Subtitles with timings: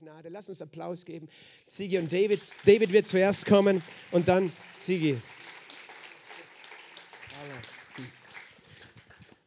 [0.00, 0.28] Gnade.
[0.28, 1.28] Lass uns Applaus geben.
[1.66, 2.40] Sigi und David.
[2.66, 5.16] David wird zuerst kommen und dann Sigi.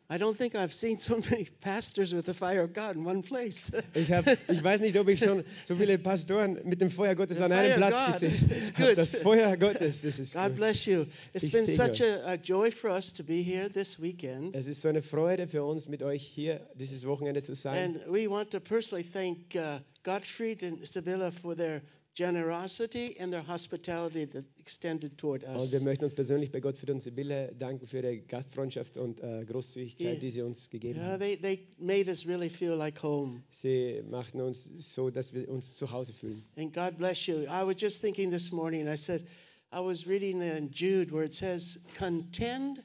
[0.10, 3.24] I don't think I've seen so many pastors with the fire of God in one
[3.24, 3.70] place.
[3.94, 7.40] Ich, hab, ich weiß nicht, ob ich schon so viele Pastoren mit dem Feuer Gottes
[7.40, 8.96] The an einem Platz God gesehen habe.
[8.96, 10.56] Das Feuer Gottes, das ist God gut.
[10.56, 11.06] bless you.
[11.34, 14.56] It's Ich been such a, a joy for us to be here this weekend.
[14.56, 17.98] Es ist so eine Freude für uns, mit euch hier dieses Wochenende zu sein.
[17.98, 21.82] And we want to personally thank uh, Gottfried and Sibylla for their
[22.16, 25.64] generosity and their hospitality that extended toward us.
[25.64, 29.44] Und wir möchten uns persönlich bei Gottfried und Sibylle danken für ihre Gastfreundschaft und äh,
[29.46, 30.16] Großzügigkeit, Yeah.
[30.20, 31.20] die sie uns gegeben Yeah, haben.
[31.20, 33.44] they, they made us really feel like home.
[33.50, 34.64] Sie machten uns
[34.96, 36.42] so, dass wir uns zu Hause fühlen.
[36.56, 37.42] And God bless you.
[37.44, 39.22] I was just thinking this morning, I said,
[39.74, 42.82] I was reading in Jude where it says, contend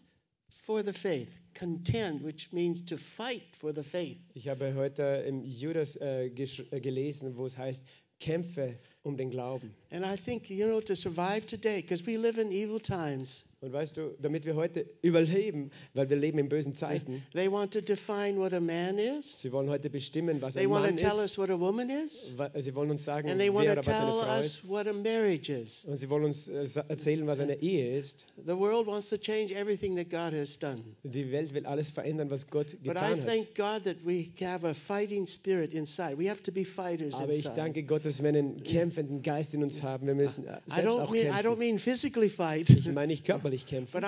[0.49, 1.41] for the faith.
[1.55, 4.19] Contend, which means to fight for the faith.
[4.35, 7.85] Ich habe heute im Judas äh, äh, gelesen, wo es heißt,
[8.21, 9.75] kämpfe um den Glauben.
[9.91, 13.73] And I think, you know, to survive today, because we live in evil times, Und
[13.73, 17.81] weißt du, damit wir heute überleben, weil wir leben in bösen Zeiten, they want to
[17.81, 19.41] define what a man is.
[19.41, 21.39] sie wollen heute bestimmen, was They ein want to Mann tell ist.
[21.39, 22.33] us what a woman is.
[22.59, 24.65] Sie wollen uns sagen, And they want wer oder was eine Frau ist.
[24.65, 25.85] us what a marriage is.
[25.85, 28.27] Und sie wollen uns äh, erzählen, was eine Ehe ist.
[28.45, 30.81] The world wants to change everything that God has done.
[31.05, 33.27] Die Welt will alles verändern, was Gott But I getan hat.
[33.29, 36.19] thank God that we have a fighting spirit inside.
[36.19, 39.63] We have to be fighters Aber ich danke Gott, dass wir einen kämpfenden Geist in
[39.63, 40.09] uns haben.
[40.09, 41.59] Wir müssen I selbst don't auch mean I don't kämpfen.
[41.61, 44.01] mean physically fight, Ich meine nicht körperlich kämpfen,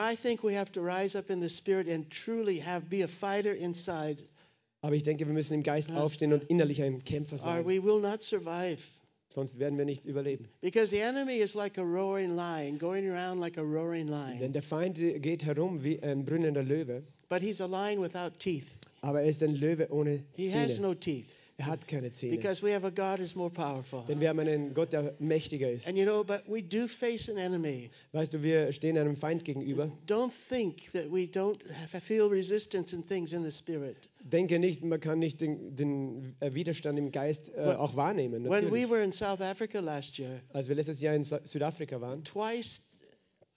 [3.09, 4.23] fighter inside,
[4.81, 7.65] aber ich denke, wir müssen im Geist aufstehen und innerlich ein Kämpfer sein.
[7.65, 8.83] we will not survive.
[9.29, 10.49] Sonst werden wir nicht überleben.
[10.61, 14.63] Because the enemy is like a roaring lion, going around like a roaring Denn der
[14.63, 18.67] Feind geht herum wie ein brüllender Löwe, But he's a lion without teeth.
[19.01, 21.25] aber er ist ein Löwe ohne He has Zähne.
[21.57, 22.37] Er hat keine Zähne.
[22.37, 24.05] Because we have a God who's more powerful.
[24.09, 25.87] Denn wir haben einen Gott, der mächtiger ist.
[25.87, 27.91] And you know, but we do face an enemy.
[28.11, 29.91] Weißt du, wir stehen einem Feind gegenüber.
[30.09, 31.59] Don't think that we don't
[32.01, 33.97] feel resistance and things in the spirit.
[34.21, 38.45] Denke nicht, man kann nicht den, den Widerstand im Geist äh, auch wahrnehmen.
[38.45, 38.91] When we Natürlich.
[38.91, 42.81] were in South Africa last year, Als wir letztes Jahr in Südafrika waren, twice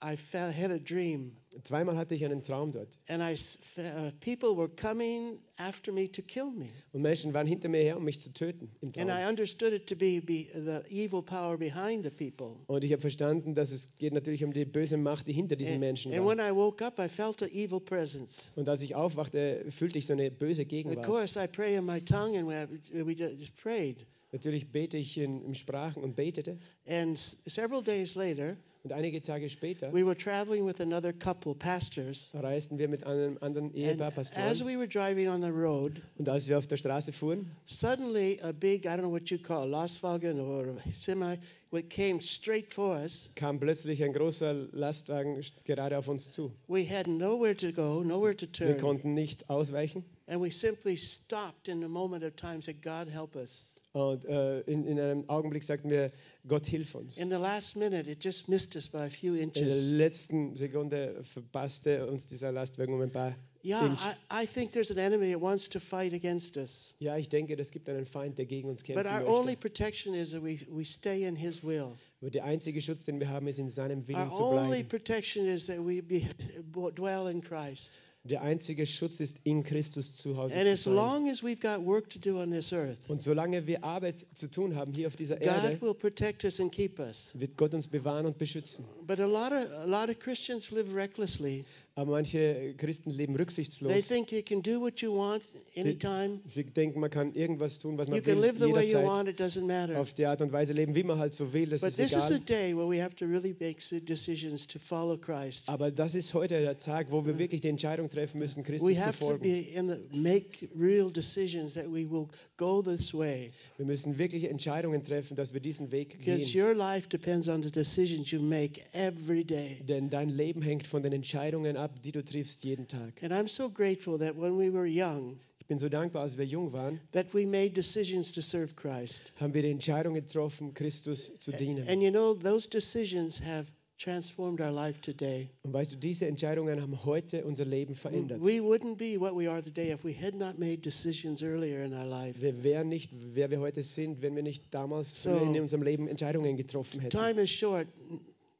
[0.00, 1.32] I felt, had a dream,
[1.64, 2.98] zweimal hatte ich einen Traum dort.
[3.08, 3.34] and I
[3.80, 7.96] uh, people were coming after me to kill me, Und Menschen waren hinter mir her,
[7.96, 8.70] um mich zu töten.
[8.80, 9.28] Im and I Traum.
[9.30, 12.56] understood it to be, be the evil power behind the people.
[12.66, 15.72] Und ich habe verstanden, dass es geht natürlich um die böse Macht, die hinter diesen
[15.74, 16.36] And, Menschen and war.
[16.36, 18.48] when I woke up, I felt an evil presence.
[18.56, 21.04] Und als ich aufwachte, fühlte ich so eine böse Of Gegenwart.
[21.06, 22.48] course, I pray in my tongue, and
[22.92, 23.96] we, we just prayed.
[24.30, 26.58] Natürlich bete ich in, in Sprachen und betete.
[26.86, 32.30] And several days later, Und einige Tage später we were traveling with another couple, pastors.
[32.32, 34.66] reisten wir mit einem anderen And Ehepaar, as Pastoren.
[34.66, 38.52] we were driving on the road, Und als wir auf der Straße fuhren, suddenly a
[38.52, 41.36] big, I don't know what you call it, Lastwagen or a semi,
[41.70, 43.28] what came straight for us.
[43.34, 46.50] kam plötzlich ein großer Lastwagen gerade auf uns zu.
[46.66, 48.78] We had nowhere to go, nowhere to Wir turn.
[48.80, 50.02] konnten nicht ausweichen.
[50.28, 53.68] And we simply stopped in a moment of time, said, God help us.
[53.92, 56.10] Und äh, in, in einem Augenblick sagten wir,
[56.46, 57.18] Gott hilf uns.
[57.18, 61.22] In the last minute, it just missed us by a few In der letzten Sekunde
[61.22, 63.34] verpasste uns dieser Lastwagen um ein paar
[63.64, 64.00] Yeah, Inch.
[64.30, 66.94] I, I think there's an enemy that wants to fight against us.
[67.00, 70.14] Ja, ich denke, es gibt einen Feind, der gegen uns kämpfen But our only protection
[70.14, 71.96] is that we, we stay in His will.
[72.20, 74.88] Aber der einzige Schutz, den wir haben, ist in seinem Our Willen zu only bleiben.
[74.88, 76.22] protection is that we be,
[76.94, 77.90] dwell in Christ.
[78.28, 80.94] Der einzige Schutz ist, in Christus zu Hause And zu as sein.
[80.94, 84.50] long as we've got work to do on this earth, Und solange wir Arbeit zu
[84.50, 87.30] tun haben hier auf dieser God Erde, will protect us and keep us.
[87.34, 88.84] wird Gott uns bewahren und beschützen.
[89.06, 91.64] But a lot of a lot of Christians live recklessly.
[91.98, 94.06] Aber manche Christen leben They rücksichtslos.
[94.06, 95.42] think you can do what you want
[95.76, 96.38] anytime.
[96.46, 98.98] Sie denken, man kann irgendwas tun, was You man can will, live the way you
[98.98, 99.28] jederzeit want.
[99.28, 99.98] It doesn't matter.
[100.00, 101.68] auf die Art und Weise leben, wie man halt so will.
[101.70, 102.40] Das But ist this is a egal.
[102.46, 105.64] day where we have to really make some decisions to follow Christ.
[105.68, 108.94] Aber das ist heute der Tag, wo wir wirklich die Entscheidung treffen müssen, Christus We
[108.94, 109.42] zu to folgen.
[109.42, 112.28] be in the make real decisions that we will
[112.58, 116.40] go this way Wir müssen wirklich Entscheidungen treffen, dass wir diesen Weg gehen.
[116.54, 119.80] your life depends on the decisions you make every day.
[119.88, 123.22] Denn dein Leben hängt von den Entscheidungen ab, die du triffst jeden Tag.
[123.22, 126.46] And I'm so grateful that when we were young, Ich bin so dankbar, als wir
[126.46, 129.32] jung waren, that we made decisions to serve Christ.
[129.40, 131.86] haben wir die Entscheidung getroffen, Christus zu dienen.
[131.88, 133.66] And you know, those decisions have
[133.98, 135.48] transformed our life today.
[135.62, 138.40] Und weißt du, diese Entscheidungen haben heute unser Leben verändert.
[138.40, 141.92] We wouldn't be what we are today if we had not made decisions earlier in
[141.92, 142.40] our life.
[142.40, 146.06] Wir wären nicht, wer wir heute sind, wenn wir nicht damals So- in unserem Leben
[146.08, 147.16] Entscheidungen getroffen hätten.
[147.16, 147.88] Time is short.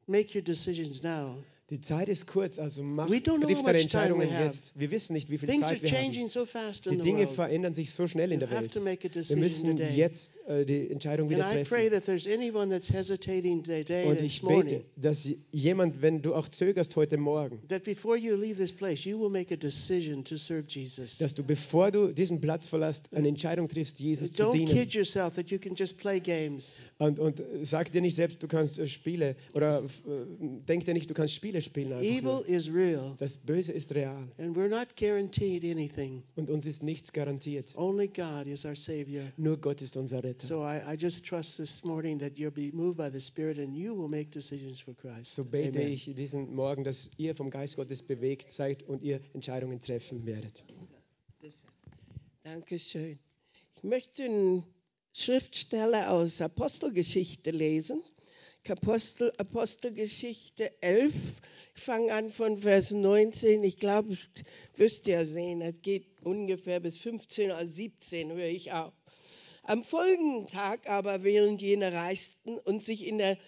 [0.07, 1.37] Make your decisions now.
[1.71, 4.79] Die Zeit ist kurz, also mach, We don't know triff how deine Entscheidungen jetzt.
[4.81, 6.29] Wir wissen nicht, wie viel Things Zeit wir haben.
[6.29, 6.47] so
[6.91, 8.75] Die Dinge verändern sich so schnell in der Welt.
[8.75, 11.67] Wir müssen jetzt äh, die Entscheidung wieder treffen.
[13.63, 19.05] today, Und ich bete, dass jemand, wenn du auch zögerst heute Morgen, place,
[21.19, 24.73] dass du, bevor du diesen Platz verlässt, eine Entscheidung triffst, Jesus zu dienen.
[24.73, 26.79] kid yourself that you can just play games.
[27.01, 29.89] Und, und sag dir nicht selbst, du kannst äh, Spiele, oder äh,
[30.67, 31.93] denk dir nicht, du kannst Spiele spielen.
[32.03, 36.25] Evil is real, Das Böse ist real and we're not guaranteed anything.
[36.35, 37.73] und uns ist nichts garantiert.
[37.77, 39.23] Only God is our Savior.
[39.37, 40.45] Nur Gott ist unser Retter.
[40.45, 43.77] So I, I just trust this morning that you'll be moved by the Spirit and
[43.77, 45.35] you will make decisions for Christ.
[45.35, 45.93] So bete Amen.
[45.93, 50.65] ich diesen Morgen, dass ihr vom Geist Gottes bewegt seid und ihr Entscheidungen treffen werdet.
[52.43, 53.19] Dankeschön.
[53.77, 54.29] Ich möchte
[55.21, 58.03] Schriftstelle aus Apostelgeschichte lesen.
[58.69, 61.13] Apostel, Apostelgeschichte 11.
[61.75, 63.65] Ich fange an von Vers 19.
[63.65, 64.29] Ich glaube, ich
[64.77, 68.93] wirst ja sehen, es geht ungefähr bis 15 oder 17, höre ich auf.
[69.65, 73.39] Am folgenden Tag aber, während jene reisten und sich in der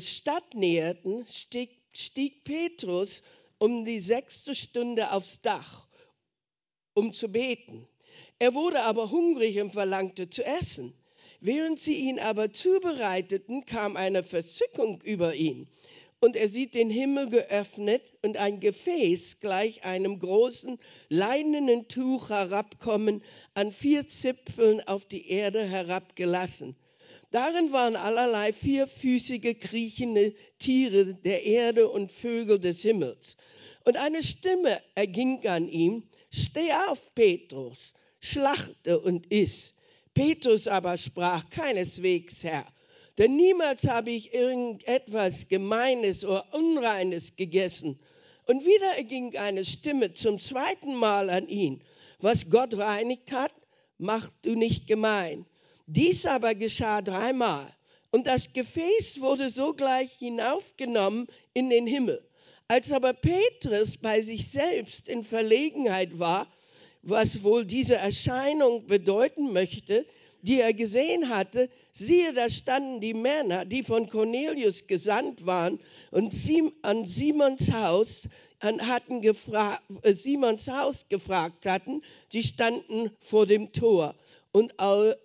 [0.00, 3.22] Stadt näherten, stieg, stieg Petrus
[3.58, 5.86] um die sechste Stunde aufs Dach,
[6.94, 7.86] um zu beten.
[8.40, 10.92] Er wurde aber hungrig und verlangte zu essen.
[11.44, 15.66] Während sie ihn aber zubereiteten, kam eine Verzückung über ihn.
[16.20, 20.78] Und er sieht den Himmel geöffnet und ein Gefäß gleich einem großen
[21.08, 23.24] leinenen Tuch herabkommen,
[23.54, 26.76] an vier Zipfeln auf die Erde herabgelassen.
[27.32, 33.36] Darin waren allerlei vierfüßige, kriechende Tiere der Erde und Vögel des Himmels.
[33.84, 39.74] Und eine Stimme erging an ihm, Steh auf, Petrus, schlachte und iss.
[40.14, 42.66] Petrus aber sprach, keineswegs, Herr,
[43.18, 47.98] denn niemals habe ich irgendetwas Gemeines oder Unreines gegessen.
[48.46, 51.82] Und wieder erging eine Stimme zum zweiten Mal an ihn,
[52.20, 53.52] was Gott reinigt hat,
[53.98, 55.46] mach du nicht gemein.
[55.86, 57.66] Dies aber geschah dreimal.
[58.10, 62.22] Und das Gefäß wurde sogleich hinaufgenommen in den Himmel.
[62.68, 66.46] Als aber Petrus bei sich selbst in Verlegenheit war,
[67.02, 70.06] was wohl diese Erscheinung bedeuten möchte,
[70.42, 75.78] die er gesehen hatte, siehe, da standen die Männer, die von Cornelius gesandt waren
[76.10, 76.34] und
[76.82, 78.28] an Simons Haus
[78.58, 82.02] an, hatten gefragt, äh, Simons Haus gefragt hatten,
[82.32, 84.14] die standen vor dem Tor.
[84.52, 84.74] Und,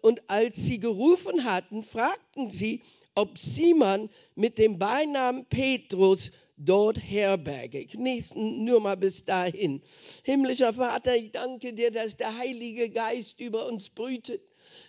[0.02, 2.82] und als sie gerufen hatten, fragten sie,
[3.14, 7.80] ob Simon mit dem Beinamen Petrus dort herberge.
[7.80, 9.82] Ich lese nur mal bis dahin.
[10.24, 14.42] Himmlischer Vater, ich danke dir, dass der Heilige Geist über uns brütet.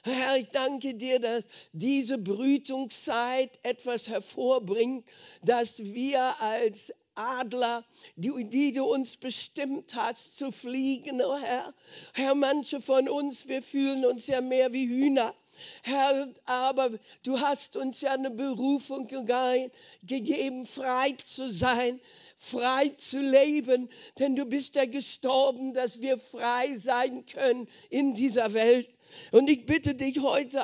[0.02, 5.06] Herr, ich danke dir, dass diese Brütungszeit etwas hervorbringt,
[5.42, 7.84] dass wir als Adler,
[8.16, 11.74] die, die du uns bestimmt hast zu fliegen, oh Herr.
[12.14, 15.34] Herr, manche von uns, wir fühlen uns ja mehr wie Hühner.
[15.82, 16.90] Herr, aber
[17.22, 19.70] du hast uns ja eine Berufung gege-
[20.02, 22.00] gegeben, frei zu sein,
[22.38, 23.88] frei zu leben,
[24.18, 28.88] denn du bist ja gestorben, dass wir frei sein können in dieser Welt.
[29.32, 30.60] Und ich bitte dich heute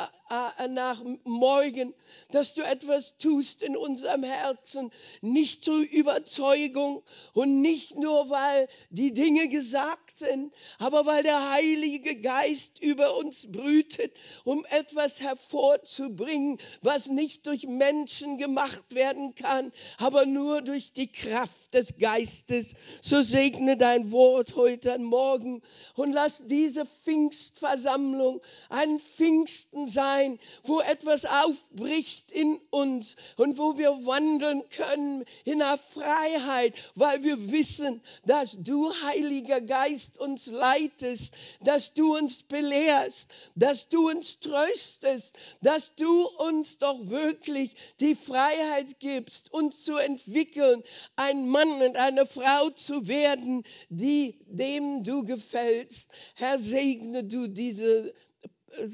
[0.71, 1.93] nach morgen,
[2.31, 4.91] dass du etwas tust in unserem Herzen,
[5.21, 7.03] nicht zur Überzeugung
[7.35, 13.51] und nicht nur, weil die Dinge gesagt sind, aber weil der Heilige Geist über uns
[13.51, 14.13] brütet,
[14.45, 21.75] um etwas hervorzubringen, was nicht durch Menschen gemacht werden kann, aber nur durch die Kraft
[21.75, 22.75] des Geistes.
[23.03, 25.63] So segne dein Wort heute Morgen
[25.95, 30.14] und lass diese Pfingstversammlung ein Pfingsten sein,
[30.63, 37.51] wo etwas aufbricht in uns und wo wir wandeln können in der Freiheit, weil wir
[37.53, 45.37] wissen, dass du, Heiliger Geist, uns leitest, dass du uns belehrst, dass du uns tröstest,
[45.63, 50.83] dass du uns doch wirklich die Freiheit gibst, uns zu entwickeln,
[51.17, 56.11] ein Mann und eine Frau zu werden, die dem du gefällst.
[56.35, 58.15] Herr, segne du diese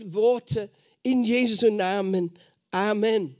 [0.05, 0.71] Worte
[1.02, 2.38] in Jesu Namen.
[2.71, 3.37] Amen.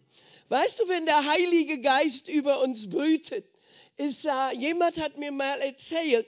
[0.49, 3.47] Weißt du, wenn der Heilige Geist über uns brütet,
[3.97, 6.26] ist, äh, jemand hat mir mal erzählt,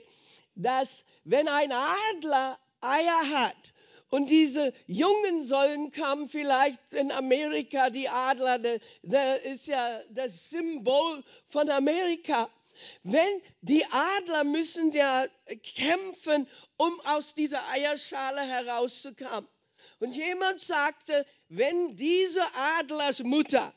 [0.55, 3.55] dass wenn ein Adler Eier hat
[4.09, 8.59] und diese Jungen sollen kommen, vielleicht in Amerika, die Adler,
[9.01, 12.49] der ist ja das Symbol von Amerika.
[13.03, 15.25] Wenn die Adler müssen ja
[15.75, 16.47] kämpfen,
[16.77, 19.47] um aus dieser Eierschale herauszukommen.
[20.03, 22.43] Und jemand sagte, wenn diese
[22.77, 23.73] Adlersmutter,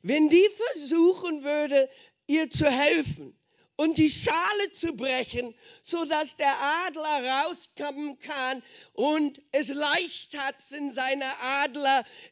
[0.00, 1.90] wenn die versuchen würde,
[2.26, 3.38] ihr zu helfen
[3.76, 6.54] und die Schale zu brechen, so dass der
[6.86, 8.62] Adler rauskommen kann
[8.94, 11.30] und es leicht hat, in seiner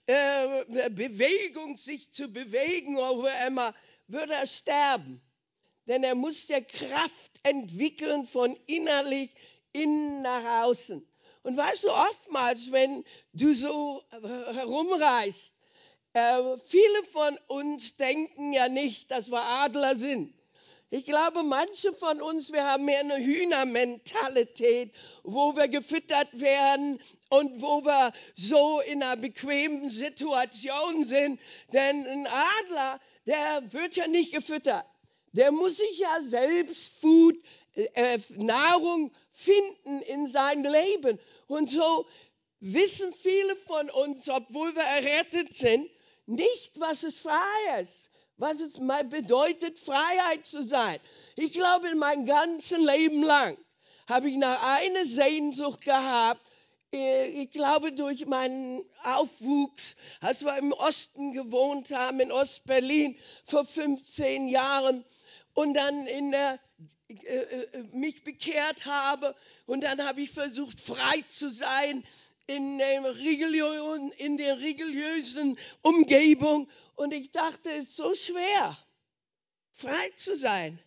[0.07, 3.75] Adlerbewegung äh, sich zu bewegen oder er immer,
[4.07, 5.21] würde er sterben.
[5.87, 9.33] Denn er muss ja Kraft entwickeln von innerlich
[9.75, 11.07] innen nach außen.
[11.45, 15.53] Und weißt du, oftmals, wenn du so herumreist,
[16.15, 20.33] äh, viele von uns denken ja nicht, dass wir Adler sind.
[20.89, 26.99] Ich glaube, manche von uns, wir haben mehr eine Hühnermentalität, wo wir gefüttert werden
[27.29, 31.39] und wo wir so in einer bequemen Situation sind.
[31.75, 34.87] Denn ein Adler, der wird ja nicht gefüttert.
[35.33, 37.35] Der muss sich ja selbst Food,
[37.75, 41.19] äh, Nahrung finden in sein Leben.
[41.47, 42.07] Und so
[42.61, 45.91] wissen viele von uns, obwohl wir errettet sind,
[46.27, 50.99] nicht, was es frei ist, was es mal bedeutet, Freiheit zu sein.
[51.37, 53.59] Ich glaube, in meinem ganzen Leben lang
[54.09, 56.41] habe ich nach einer Sehnsucht gehabt,
[56.95, 63.65] äh, ich glaube, durch meinen Aufwuchs, als wir im Osten gewohnt haben, in Ostberlin vor
[63.65, 65.05] 15 Jahren
[65.55, 66.59] und dann in der,
[67.23, 69.35] äh, äh, mich bekehrt habe
[69.67, 72.05] und dann habe ich versucht, frei zu sein
[72.47, 76.69] in, Religion, in der religiösen Umgebung.
[76.97, 78.77] Und ich dachte, es ist so schwer,
[79.71, 80.79] frei zu sein,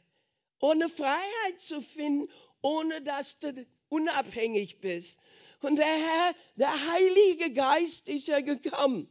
[0.59, 2.29] ohne Freiheit zu finden,
[2.61, 5.19] ohne dass du unabhängig bist.
[5.61, 9.07] Und der Herr, der Heilige Geist ist ja gekommen.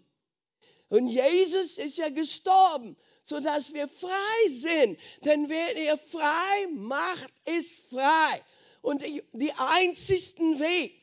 [0.89, 2.97] Und Jesus ist ja gestorben,
[3.27, 4.99] sodass wir frei sind.
[5.25, 8.43] Denn wer ihr frei macht, ist frei.
[8.81, 9.03] Und
[9.33, 10.95] die einzigsten Weg,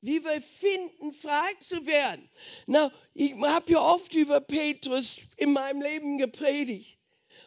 [0.00, 2.28] wie wir finden, frei zu werden.
[2.66, 6.98] Na, ich habe ja oft über Petrus in meinem Leben gepredigt.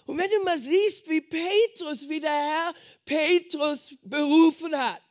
[0.05, 2.73] Und wenn du mal siehst, wie Petrus, wie der Herr
[3.05, 5.01] Petrus berufen hat.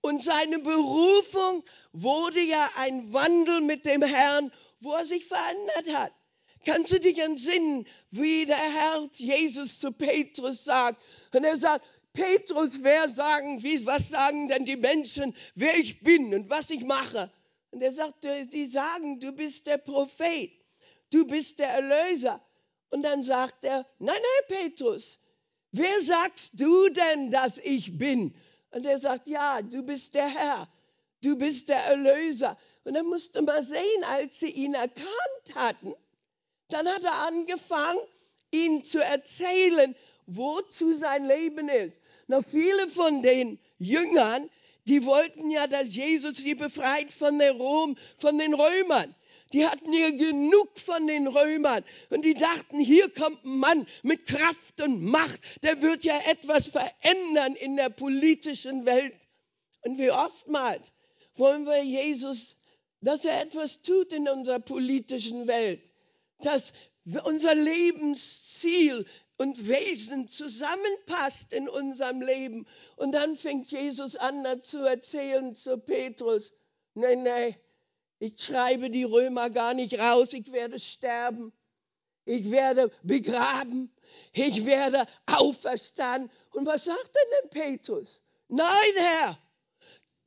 [0.00, 6.12] Und seine Berufung wurde ja ein Wandel mit dem Herrn, wo er sich verändert hat.
[6.64, 11.00] Kannst du dich entsinnen, wie der Herr Jesus zu Petrus sagt?
[11.34, 16.32] Und er sagt, Petrus, wer sagen, wie, was sagen denn die Menschen, wer ich bin
[16.32, 17.30] und was ich mache?
[17.72, 20.50] Und er sagt, die sagen, du bist der Prophet,
[21.10, 22.40] du bist der Erlöser.
[22.90, 25.18] Und dann sagt er, nein, nein, Petrus,
[25.72, 28.32] wer sagst du denn, dass ich bin?
[28.70, 30.68] Und er sagt, ja, du bist der Herr,
[31.20, 32.56] du bist der Erlöser.
[32.84, 35.94] Und er musste mal sehen, als sie ihn erkannt hatten,
[36.68, 38.00] dann hat er angefangen,
[38.50, 39.94] ihnen zu erzählen,
[40.26, 41.98] wozu sein Leben ist.
[42.26, 44.48] Na, viele von den Jüngern,
[44.86, 49.14] die wollten ja, dass Jesus sie befreit von, der Rom, von den Römern.
[49.52, 54.26] Die hatten ja genug von den Römern und die dachten, hier kommt ein Mann mit
[54.26, 59.14] Kraft und Macht, der wird ja etwas verändern in der politischen Welt.
[59.82, 60.80] Und wie oftmals
[61.36, 62.56] wollen wir Jesus,
[63.00, 65.80] dass er etwas tut in unserer politischen Welt,
[66.38, 66.72] dass
[67.24, 72.66] unser Lebensziel und Wesen zusammenpasst in unserem Leben.
[72.96, 76.52] Und dann fängt Jesus an zu erzählen zu Petrus,
[76.94, 77.56] nein, nein,
[78.20, 81.52] ich schreibe die Römer gar nicht raus, ich werde sterben,
[82.24, 83.92] ich werde begraben,
[84.32, 86.30] ich werde auferstanden.
[86.52, 88.20] Und was sagt denn denn Petrus?
[88.48, 89.38] Nein, Herr,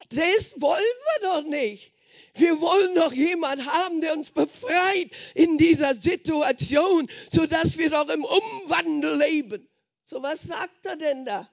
[0.10, 1.94] das wollen wir doch nicht.
[2.36, 8.24] Wir wollen doch jemanden haben, der uns befreit in dieser Situation, sodass wir doch im
[8.24, 9.67] Umwandel leben.
[10.03, 11.50] So was sagt er denn da?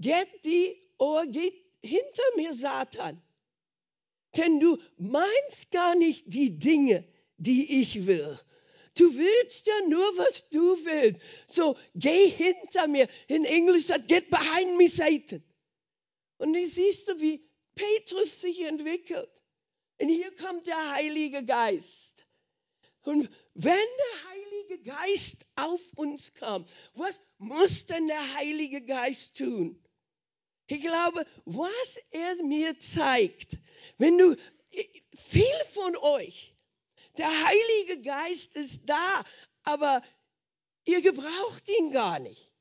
[0.00, 3.20] Get die Ohr, geht hinter mir, Satan.
[4.36, 7.04] Denn du meinst gar nicht die Dinge,
[7.36, 8.38] die ich will.
[8.96, 11.20] Du willst ja nur, was du willst.
[11.46, 13.08] So, geh hinter mir.
[13.28, 15.42] In Englisch sagt, get behind me, Satan.
[16.38, 19.30] Und dann siehst du, wie Petrus sich entwickelt.
[20.00, 22.26] Und hier kommt der Heilige Geist.
[23.02, 29.80] Und wenn der Heilige Geist auf uns kommt, was muss denn der Heilige Geist tun?
[30.66, 33.58] Ich glaube, was er mir zeigt,
[33.98, 34.34] wenn du,
[35.14, 36.54] viele von euch,
[37.18, 39.24] der Heilige Geist ist da,
[39.64, 40.02] aber
[40.86, 42.52] ihr gebraucht ihn gar nicht.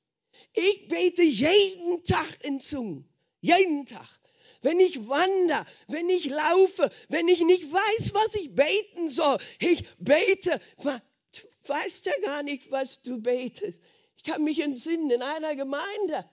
[0.54, 3.10] Ich bete jeden Tag in Zungen.
[3.40, 4.23] Jeden Tag
[4.64, 9.38] wenn ich wandere, wenn ich laufe, wenn ich nicht weiß, was ich beten soll.
[9.60, 10.60] Ich bete.
[10.82, 13.80] Du weißt ja gar nicht, was du betest.
[14.18, 16.30] Ich kann mich entsinnen in einer Gemeinde,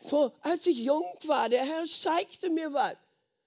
[0.00, 2.96] vor, als ich jung war, der Herr zeigte mir was.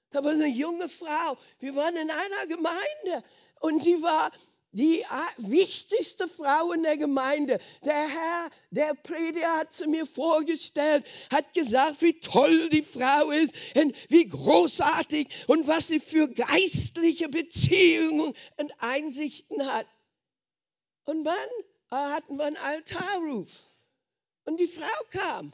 [0.09, 1.37] Da war eine junge Frau.
[1.59, 3.27] Wir waren in einer Gemeinde
[3.59, 4.31] und sie war,
[4.77, 5.03] die
[5.37, 7.59] wichtigste Frau in der Gemeinde.
[7.83, 13.55] Der Herr, der Prediger hat sie mir vorgestellt, hat gesagt, wie toll die Frau ist
[13.75, 19.87] und wie großartig und was sie für geistliche Beziehungen und Einsichten hat.
[21.05, 21.49] Und dann
[21.89, 23.49] hatten wir einen Altarruf
[24.45, 25.53] und die Frau kam.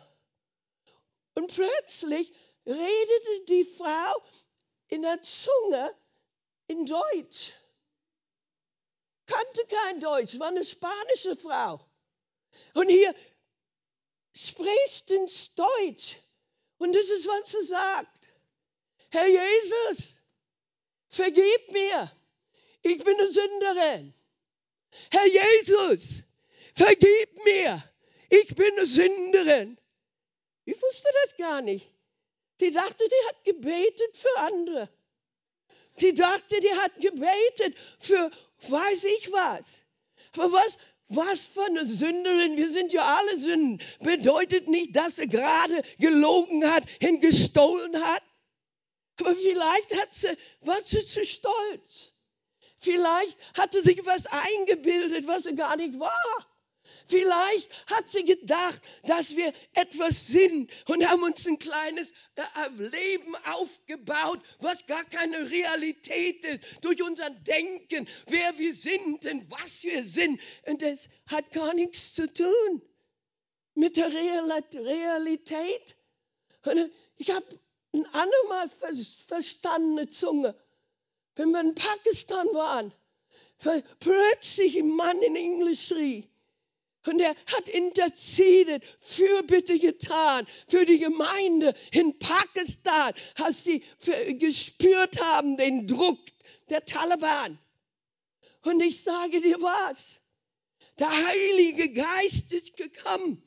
[1.35, 2.33] Und plötzlich
[2.65, 4.21] redete die Frau
[4.89, 5.95] in der Zunge
[6.67, 7.53] in Deutsch.
[9.25, 11.79] Kannte kein Deutsch, war eine spanische Frau.
[12.73, 13.13] Und hier
[14.35, 16.17] spricht ins Deutsch.
[16.77, 18.33] Und das ist, was sie sagt.
[19.09, 20.15] Herr Jesus,
[21.07, 22.11] vergib mir.
[22.81, 24.13] Ich bin eine Sünderin.
[25.11, 26.23] Herr Jesus,
[26.75, 27.81] vergib mir.
[28.29, 29.77] Ich bin eine Sünderin.
[30.65, 31.87] Ich wusste das gar nicht.
[32.59, 34.89] Die dachte, die hat gebetet für andere.
[35.99, 38.31] Die dachte, die hat gebetet für
[38.69, 39.65] weiß ich was.
[40.35, 40.77] Aber was,
[41.09, 46.65] was für eine Sünderin, wir sind ja alle Sünden, bedeutet nicht, dass sie gerade gelogen
[46.69, 48.23] hat und gestohlen hat.
[49.19, 52.13] Aber vielleicht hat sie, war sie zu stolz.
[52.79, 56.52] Vielleicht hatte sich was eingebildet, was sie gar nicht war.
[57.07, 62.81] Vielleicht hat sie gedacht, dass wir etwas sind und haben uns ein kleines äh, äh,
[62.81, 69.83] Leben aufgebaut, was gar keine Realität ist, durch unser Denken, wer wir sind und was
[69.83, 70.39] wir sind.
[70.65, 72.81] Und das hat gar nichts zu tun
[73.75, 75.97] mit der Realität.
[76.65, 77.59] Und ich habe
[77.93, 78.69] ein andermal
[79.27, 80.55] verstandene Zunge.
[81.35, 82.93] Wenn wir in Pakistan waren,
[83.99, 86.29] plötzlich ein Mann in Englisch schrie,
[87.07, 93.83] und er hat intercediert, Fürbitte getan für die Gemeinde in Pakistan, als sie
[94.39, 96.19] gespürt haben den Druck
[96.69, 97.59] der Taliban.
[98.63, 100.21] Und ich sage dir was,
[100.99, 103.43] der Heilige Geist ist gekommen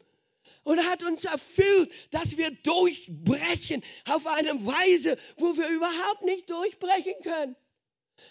[0.65, 7.15] und hat uns erfüllt, dass wir durchbrechen auf eine Weise, wo wir überhaupt nicht durchbrechen
[7.23, 7.57] können.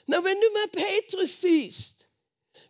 [0.05, 1.95] Na, wenn du mal Petrus siehst,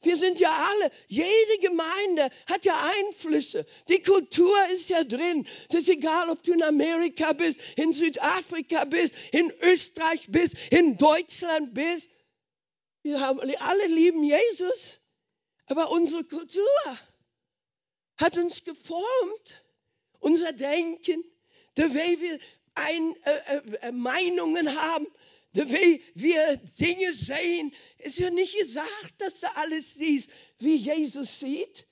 [0.02, 3.66] wir sind ja alle, jede Gemeinde hat ja Einflüsse.
[3.90, 5.48] Die Kultur ist ja drin.
[5.70, 10.98] Es ist egal, ob du in Amerika bist, in Südafrika bist, in Österreich bist, in
[10.98, 12.08] Deutschland bist.
[13.04, 15.00] Wir haben, alle lieben Jesus,
[15.68, 16.98] aber unsere Kultur
[18.18, 19.64] hat uns geformt,
[20.20, 21.24] unser Denken,
[21.78, 22.40] der way wir
[22.76, 25.08] ein, äh, äh, Meinungen haben,
[25.56, 31.88] wie wir Dinge sehen, ist ja nicht gesagt, dass du alles siehst, wie Jesus sieht.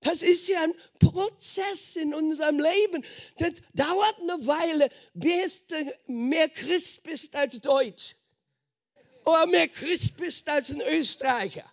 [0.00, 3.04] Das ist ja ein Prozess in unserem Leben.
[3.38, 8.14] Das dauert eine Weile, bis du mehr Christ bist als Deutsch.
[9.24, 11.64] Oder mehr Christ bist als ein Österreicher.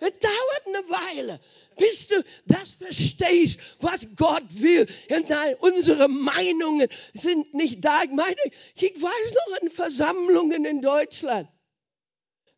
[0.00, 1.40] Es dauert eine Weile,
[1.76, 4.86] bis du das verstehst, was Gott will.
[5.10, 8.02] Nein, unsere Meinungen sind nicht da.
[8.04, 8.36] Ich meine,
[8.76, 11.48] ich weiß noch in Versammlungen in Deutschland.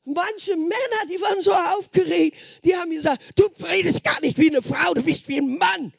[0.05, 4.63] Manche Männer, die waren so aufgeregt, die haben gesagt, du redest gar nicht wie eine
[4.63, 5.93] Frau, du bist wie ein Mann.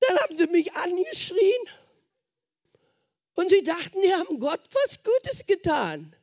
[0.00, 1.62] Dann haben sie mich angeschrien
[3.34, 6.14] und sie dachten, die haben Gott was Gutes getan.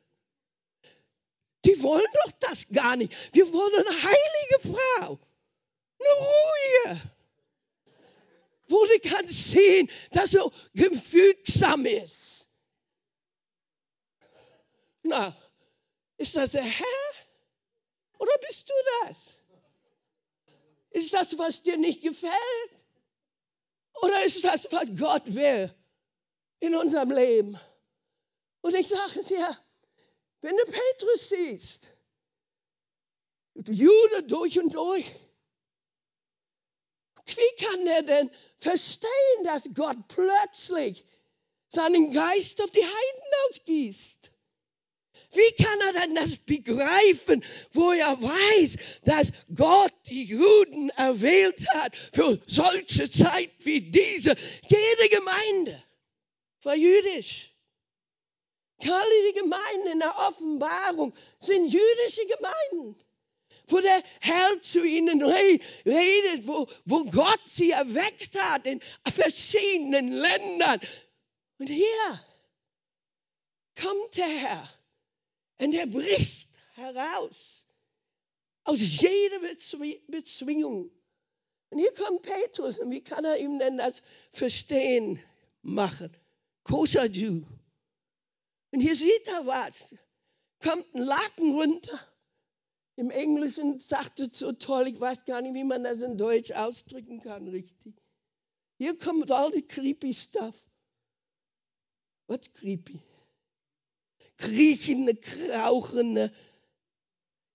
[1.64, 3.12] Die wollen doch das gar nicht.
[3.34, 5.18] Wir wollen eine heilige Frau.
[5.98, 7.10] Eine ruhige.
[8.68, 12.46] Wo du kannst sehen, dass sie gefügsam ist.
[15.02, 15.36] Na,
[16.16, 16.86] ist das der Herr?
[18.18, 19.16] Oder bist du das?
[20.90, 22.32] Ist das, was dir nicht gefällt?
[24.02, 25.74] Oder ist das, was Gott will
[26.60, 27.58] in unserem Leben?
[28.62, 29.56] Und ich sage dir,
[30.42, 31.90] wenn du Petrus siehst,
[33.68, 35.04] Jude durch und durch,
[37.26, 41.04] wie kann er denn verstehen, dass Gott plötzlich
[41.68, 44.32] seinen Geist auf die Heiden ausgießt?
[45.32, 51.94] Wie kann er denn das begreifen, wo er weiß, dass Gott die Juden erwählt hat
[52.12, 54.34] für solche Zeit wie diese?
[54.68, 55.80] Jede Gemeinde
[56.62, 57.49] war jüdisch.
[58.82, 62.96] Die Gemeinden in der Offenbarung sind jüdische Gemeinden,
[63.68, 70.80] wo der Herr zu ihnen redet, wo, wo Gott sie erweckt hat in verschiedenen Ländern.
[71.58, 72.24] Und hier
[73.80, 74.68] kommt der Herr
[75.58, 77.36] und er bricht heraus
[78.64, 79.40] aus jeder
[80.08, 80.90] Bezwingung.
[81.70, 85.22] Und hier kommt Petrus und wie kann er ihm denn das verstehen
[85.62, 86.10] machen?
[86.64, 87.42] Koscher Jew.
[88.72, 89.94] Und hier sieht er was.
[90.60, 91.98] kommt ein Laken runter.
[92.96, 96.50] Im Englischen sagt es so toll, ich weiß gar nicht, wie man das in Deutsch
[96.52, 97.94] ausdrücken kann, richtig.
[98.76, 100.56] Hier kommt all die creepy stuff.
[102.26, 103.00] Was creepy?
[104.36, 106.32] Kriechende, krauchende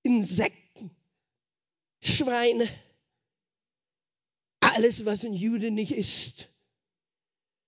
[0.03, 0.91] Insekten,
[1.99, 2.67] Schweine,
[4.59, 6.49] alles, was ein Jude nicht isst.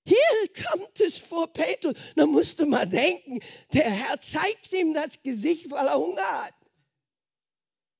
[0.07, 1.93] Hier kommt es vor Petrus.
[2.15, 3.41] Da musste man denken,
[3.73, 6.53] der Herr zeigt ihm das Gesicht, weil er Hunger hat.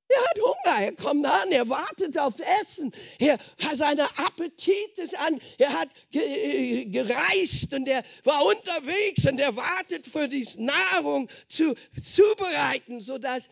[0.10, 5.17] Er hat Hunger, er kommt an, er wartet aufs Essen, er hat seine Appetit ist
[5.20, 11.30] an, er hat äh, gereist und er war unterwegs und er wartet für die Nahrung
[11.50, 13.50] zu zubereiten, sodass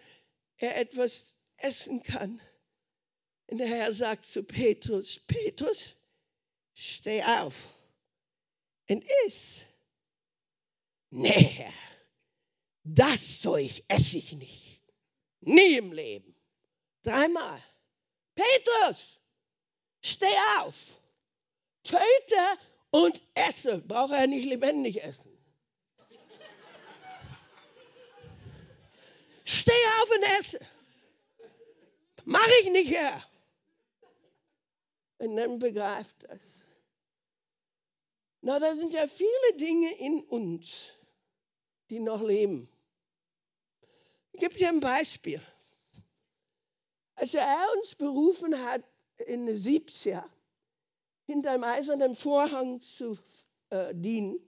[0.56, 2.40] er etwas essen kann.
[3.48, 5.98] Und der Herr sagt zu Petrus, Petrus,
[6.74, 7.75] steh auf
[8.90, 9.62] und iss.
[11.10, 11.74] Nee, Herr,
[12.84, 14.82] das Zeug esse ich nicht.
[15.42, 16.36] Nie im Leben.
[17.04, 17.62] Dreimal.
[18.36, 19.20] Petrus,
[20.04, 20.26] steh
[20.60, 20.76] auf,
[21.84, 22.60] töte
[22.92, 23.80] und esse.
[23.80, 25.32] Braucht er nicht lebendig essen.
[29.46, 30.60] Steh auf und esse.
[32.26, 33.24] Mach ich nicht, Herr.
[35.20, 36.55] Und dann begreift das.
[38.46, 40.92] Na, da sind ja viele Dinge in uns,
[41.90, 42.70] die noch leben.
[44.34, 45.42] Ich gebe dir ein Beispiel.
[47.16, 48.84] Als er uns berufen hat,
[49.26, 50.24] in den 70er
[51.26, 53.18] hinter einem eisernen Vorhang zu
[53.72, 54.40] äh, dienen,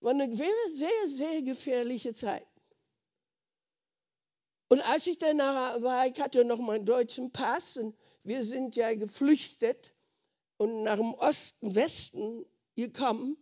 [0.00, 2.48] war eine sehr, sehr gefährliche Zeit.
[4.70, 8.92] Und als ich dann war, ich hatte noch meinen deutschen Pass und wir sind ja
[8.92, 9.94] geflüchtet
[10.56, 12.44] und nach dem Osten, Westen
[12.76, 13.36] gekommen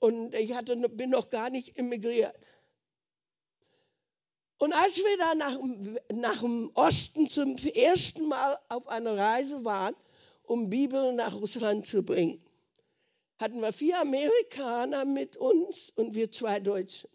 [0.00, 2.36] und ich hatte, bin noch gar nicht emigriert.
[4.58, 5.58] Und als wir da nach,
[6.12, 9.94] nach dem Osten zum ersten Mal auf einer Reise waren,
[10.42, 12.42] um Bibel nach Russland zu bringen,
[13.38, 17.08] hatten wir vier Amerikaner mit uns und wir zwei Deutschen.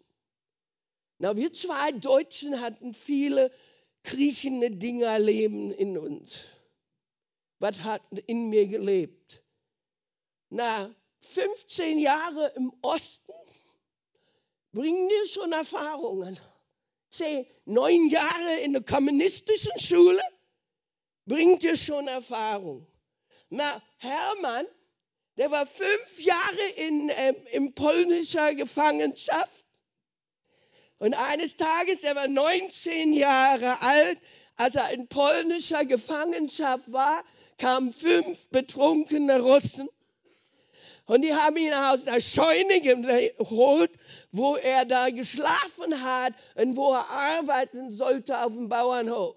[1.18, 3.50] Na, wir zwei Deutschen hatten viele
[4.02, 6.32] kriechende Dinger leben in uns.
[7.58, 9.42] Was hat in mir gelebt?
[10.48, 13.32] Na, 15 Jahre im Osten
[14.72, 16.38] bringen dir schon Erfahrungen
[17.14, 20.20] zehn, neun Jahre in der kommunistischen Schule
[21.26, 22.86] bringt dir schon Erfahrung.
[23.50, 24.66] Na, Hermann,
[25.36, 29.64] der war fünf Jahre in, äh, in polnischer Gefangenschaft.
[30.98, 34.18] Und eines Tages, er war 19 Jahre alt,
[34.56, 37.24] als er in polnischer Gefangenschaft war,
[37.58, 39.88] kamen fünf betrunkene Russen
[41.06, 43.90] und die haben ihn aus der Scheune geholt,
[44.32, 49.36] wo er da geschlafen hat und wo er arbeiten sollte auf dem Bauernhof.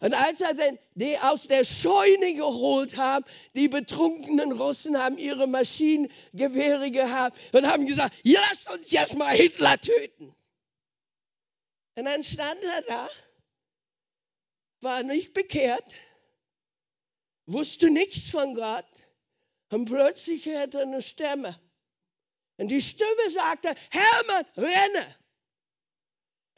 [0.00, 5.48] Und als er denn die aus der Scheune geholt haben, die betrunkenen Russen haben ihre
[5.48, 10.34] Maschinengewehre gehabt und haben gesagt, lass uns jetzt mal Hitler töten.
[11.96, 13.10] Und dann stand er da,
[14.82, 15.84] war nicht bekehrt,
[17.46, 18.86] wusste nichts von Gott,
[19.70, 21.58] und plötzlich hörte er eine Stimme.
[22.56, 25.16] Und die Stimme sagte, Hermann, renne.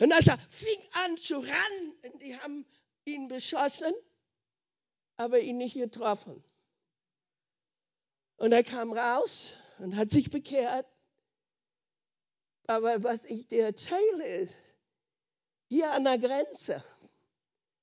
[0.00, 2.64] Und er fing an zu rennen, und die haben
[3.04, 3.92] ihn beschossen,
[5.16, 6.42] aber ihn nicht getroffen.
[8.36, 10.86] Und er kam raus und hat sich bekehrt.
[12.66, 14.54] Aber was ich dir erzähle ist,
[15.68, 16.82] hier an der Grenze,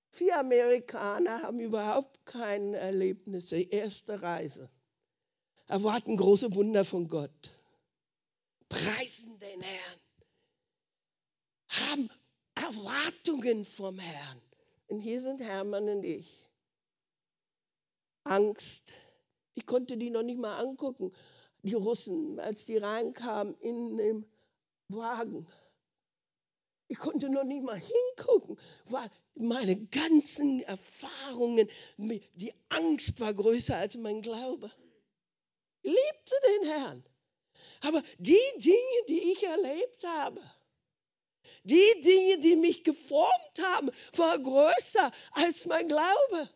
[0.09, 4.71] vier Amerikaner haben überhaupt keine Erlebnisse, erste Reise
[5.67, 7.51] erwarten große Wunder von Gott,
[8.69, 9.99] preisen den Herrn,
[11.67, 12.10] haben
[12.56, 14.41] Erwartungen vom Herrn.
[14.88, 16.45] Und hier sind Hermann und ich.
[18.23, 18.91] Angst.
[19.53, 21.12] Ich konnte die noch nicht mal angucken,
[21.63, 24.25] die Russen, als die reinkamen in den
[24.88, 25.47] Wagen.
[26.88, 33.95] Ich konnte noch nicht mal hingucken, weil meine ganzen Erfahrungen, die Angst war größer als
[33.95, 34.71] mein Glaube
[35.88, 37.04] liebte den Herrn.
[37.82, 40.41] Aber die Dinge, die ich erlebt habe,
[41.63, 46.50] die Dinge, die mich geformt haben, waren größer als mein Glaube.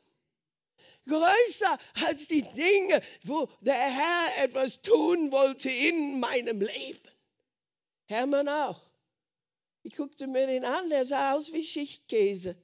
[1.07, 7.09] Größer als die Dinge, wo der Herr etwas tun wollte in meinem Leben.
[8.05, 8.81] Hermann auch.
[9.83, 12.55] Ich guckte mir den an, der sah aus wie Schichtkäse.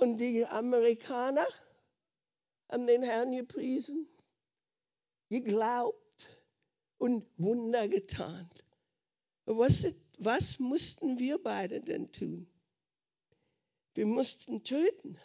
[0.00, 1.46] Und die Amerikaner
[2.68, 4.08] haben den Herrn gepriesen
[5.28, 6.26] geglaubt
[6.98, 8.48] und Wunder getan.
[9.44, 9.86] Was,
[10.18, 12.46] was mussten wir beide denn tun?
[13.94, 15.18] Wir mussten töten.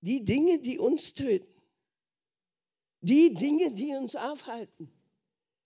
[0.00, 1.60] Die Dinge, die uns töten.
[3.00, 4.90] Die Dinge, die uns aufhalten.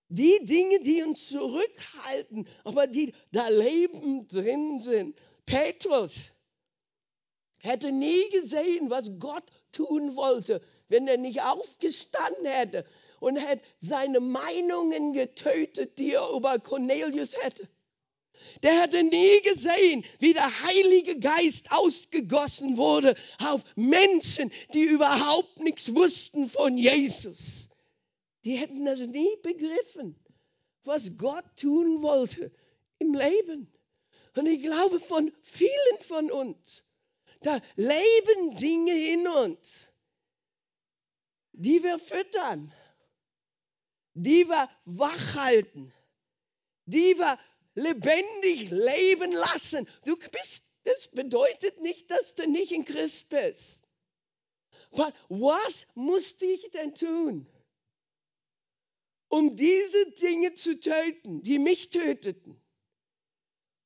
[0.08, 5.18] Die Dinge, die uns zurückhalten, aber die da Leben drin sind.
[5.44, 6.14] Petrus
[7.58, 12.87] hätte nie gesehen, was Gott tun wollte, wenn er nicht aufgestanden hätte
[13.24, 17.66] und hätte seine Meinungen getötet, die er über Cornelius hätte.
[18.62, 25.94] Der hätte nie gesehen, wie der Heilige Geist ausgegossen wurde auf Menschen, die überhaupt nichts
[25.94, 27.70] wussten von Jesus.
[28.44, 30.16] Die hätten das nie begriffen,
[30.84, 32.52] was Gott tun wollte
[32.98, 33.72] im Leben.
[34.37, 36.84] Und ich glaube, von vielen von uns,
[37.40, 39.88] da leben Dinge in uns,
[41.52, 42.74] die wir füttern,
[44.14, 45.92] die wir wachhalten,
[46.87, 47.38] die wir
[47.74, 49.88] lebendig leben lassen.
[50.05, 53.81] Du bist, das bedeutet nicht, dass du nicht in Christ bist.
[55.29, 57.46] Was musste ich denn tun,
[59.29, 62.61] um diese Dinge zu töten, die mich töteten?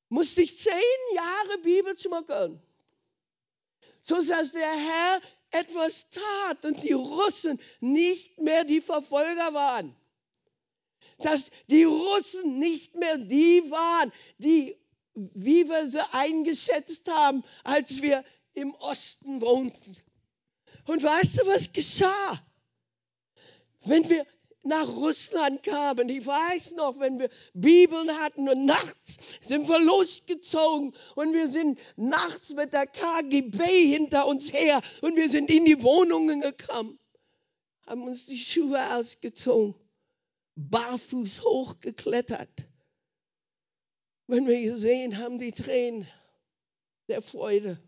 [0.09, 0.73] Musste ich zehn
[1.15, 2.61] Jahre Bibel schmuggeln,
[4.03, 9.95] so dass der Herr etwas tat und die Russen nicht mehr die Verfolger waren
[11.19, 14.75] dass die Russen nicht mehr die waren, die,
[15.13, 19.97] wie wir sie eingeschätzt haben, als wir im Osten wohnten.
[20.85, 22.41] Und weißt du, was geschah?
[23.85, 24.25] Wenn wir
[24.63, 26.09] nach Russland kamen.
[26.09, 31.79] Ich weiß noch, wenn wir Bibeln hatten und nachts sind wir losgezogen und wir sind
[31.95, 36.99] nachts mit der KGB hinter uns her und wir sind in die Wohnungen gekommen,
[37.87, 39.75] haben uns die Schuhe ausgezogen
[40.59, 42.67] barfuß hochgeklettert.
[44.27, 46.07] Wenn wir gesehen haben, die Tränen
[47.07, 47.81] der Freude.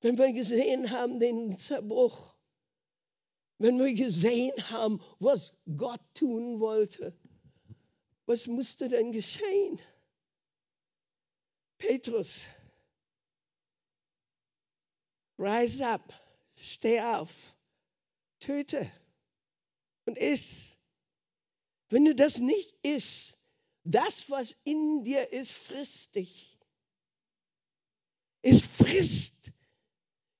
[0.00, 2.34] Wenn wir gesehen haben, den Zerbruch.
[3.58, 7.16] Wenn wir gesehen haben, was Gott tun wollte.
[8.26, 9.80] Was musste denn geschehen?
[11.78, 12.42] Petrus,
[15.38, 16.12] rise up,
[16.54, 17.56] steh auf,
[18.38, 18.88] töte
[20.06, 20.71] und iss.
[21.92, 23.36] Wenn du das nicht isst,
[23.84, 26.58] das, was in dir ist, frisst dich.
[28.40, 29.52] Es frisst.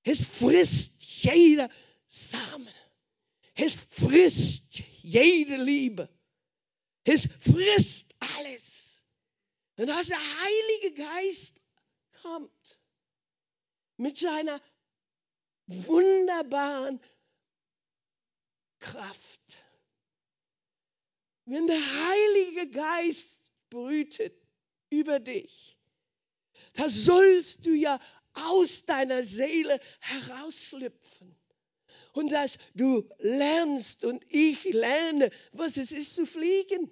[0.01, 1.69] Es frisst jeder
[2.07, 2.73] Samen.
[3.53, 6.09] Es frisst jede Liebe.
[7.03, 9.03] Es frisst alles.
[9.77, 11.61] Und als der Heilige Geist
[12.23, 12.79] kommt
[13.97, 14.59] mit seiner
[15.67, 16.99] wunderbaren
[18.79, 19.32] Kraft,
[21.45, 24.35] wenn der Heilige Geist brütet
[24.89, 25.77] über dich,
[26.73, 27.99] da sollst du ja
[28.33, 31.35] aus deiner Seele herausschlüpfen.
[32.13, 36.91] Und dass du lernst und ich lerne, was es ist zu fliegen.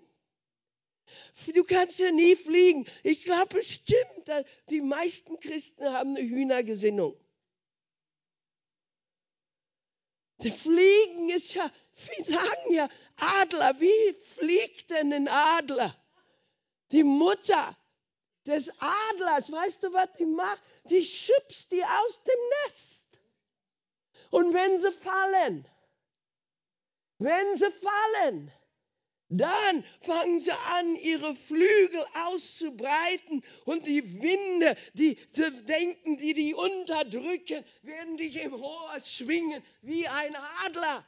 [1.54, 2.86] Du kannst ja nie fliegen.
[3.04, 4.00] Ich glaube bestimmt,
[4.70, 7.16] die meisten Christen haben eine Hühnergesinnung.
[10.44, 11.70] Die Fliegen ist ja,
[12.16, 12.90] wir sagen ja
[13.42, 13.80] Adler.
[13.80, 15.96] Wie fliegt denn ein Adler?
[16.92, 17.78] Die Mutter
[18.46, 20.62] des Adlers, weißt du, was die macht?
[20.86, 23.06] Die schubst die aus dem Nest.
[24.32, 25.68] Und wenn sie fallen,
[27.20, 28.52] wenn sie fallen,
[29.32, 36.54] dann fangen sie an, ihre Flügel auszubreiten und die Winde, die sie denken, die die
[36.54, 41.06] unterdrücken, werden dich im Rohr schwingen wie ein Adler.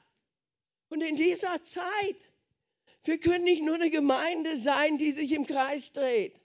[0.88, 2.15] Und in dieser Zeit,
[3.03, 6.39] wir können nicht nur eine Gemeinde sein, die sich im Kreis dreht.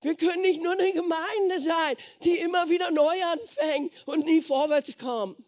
[0.00, 4.96] Wir können nicht nur eine Gemeinde sein, die immer wieder neu anfängt und nie vorwärts
[4.96, 5.38] kommt.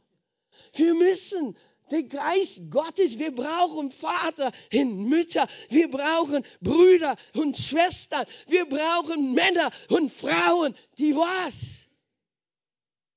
[0.74, 1.56] Wir müssen
[1.90, 9.34] der Geist Gottes, wir brauchen Vater und Mütter, wir brauchen Brüder und Schwestern, wir brauchen
[9.34, 11.86] Männer und Frauen, die was?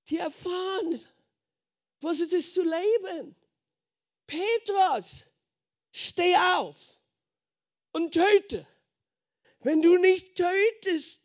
[0.09, 0.99] Die erfahren,
[2.01, 3.35] was es ist zu leben.
[4.27, 5.25] Petrus,
[5.91, 6.77] steh auf
[7.93, 8.65] und töte.
[9.61, 11.19] Wenn du nicht tötest,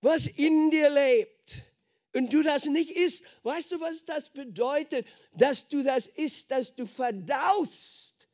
[0.00, 1.33] was in dir lebt,
[2.14, 5.06] und du das nicht isst, weißt du, was das bedeutet?
[5.32, 8.28] Dass du das isst, dass du verdaust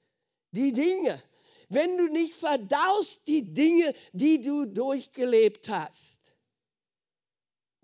[0.53, 1.23] die Dinge.
[1.69, 6.19] Wenn du nicht verdaust die Dinge, die du durchgelebt hast,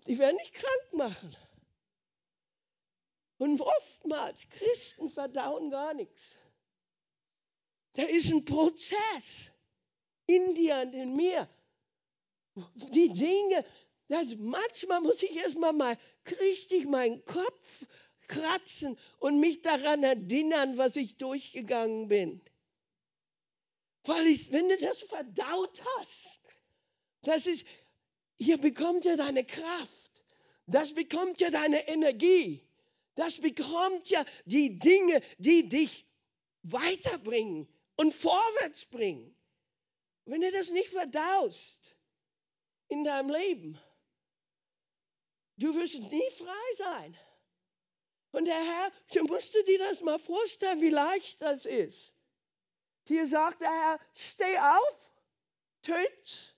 [0.05, 1.35] die werden dich krank machen.
[3.37, 6.21] Und oftmals, Christen verdauen gar nichts.
[7.93, 9.51] Da ist ein Prozess
[10.27, 11.49] in dir und in mir.
[12.93, 13.65] Die Dinge,
[14.07, 15.97] das, manchmal muss ich erstmal mal
[16.39, 17.85] richtig meinen Kopf
[18.27, 22.41] kratzen und mich daran erinnern, was ich durchgegangen bin.
[24.03, 26.39] Weil ich, wenn du das verdaut hast,
[27.23, 27.65] das ist,
[28.37, 30.23] hier bekommt ja deine Kraft,
[30.67, 32.65] das bekommt ja deine Energie,
[33.15, 36.05] das bekommt ja die Dinge, die dich
[36.63, 39.35] weiterbringen und vorwärts bringen.
[40.25, 41.95] Wenn du das nicht verdaust
[42.89, 43.77] in deinem Leben,
[45.57, 47.17] du wirst nie frei sein.
[48.31, 52.13] Und der Herr, du musst dir das mal vorstellen, wie leicht das ist.
[53.05, 55.11] Hier sagt der Herr, steh auf,
[55.81, 56.55] töt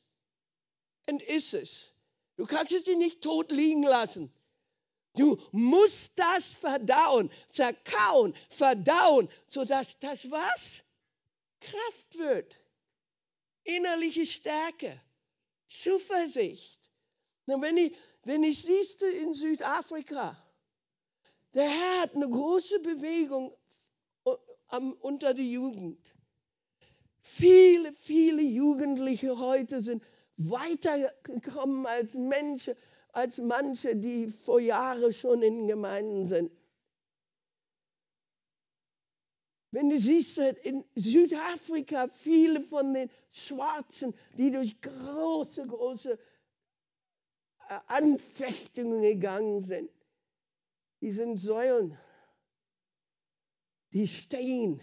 [1.07, 1.93] und iss es.
[2.37, 4.33] Du kannst es dir nicht tot liegen lassen.
[5.15, 10.83] Du musst das verdauen, zerkauen, verdauen, sodass das was?
[11.59, 12.55] Kraft wird.
[13.63, 14.99] Innerliche Stärke,
[15.67, 16.79] Zuversicht.
[17.45, 20.35] Und wenn ich, wenn ich siehst in Südafrika,
[21.53, 23.53] der Herr hat eine große Bewegung
[25.01, 25.99] unter der Jugend.
[27.21, 30.03] Viele, viele Jugendliche heute sind
[30.37, 32.75] weitergekommen als Menschen,
[33.11, 36.51] als manche, die vor Jahren schon in Gemeinden sind.
[39.71, 46.17] Wenn du siehst, in Südafrika viele von den Schwarzen, die durch große, große äh,
[47.87, 49.89] Anfechtungen gegangen sind,
[51.01, 51.97] die sind Säulen,
[53.93, 54.81] die stehen.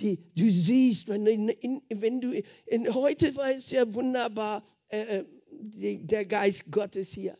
[0.00, 5.18] Die, du siehst, wenn du, in, wenn du in, heute war es ja wunderbar, äh,
[5.18, 7.38] äh die, der Geist Gottes hier.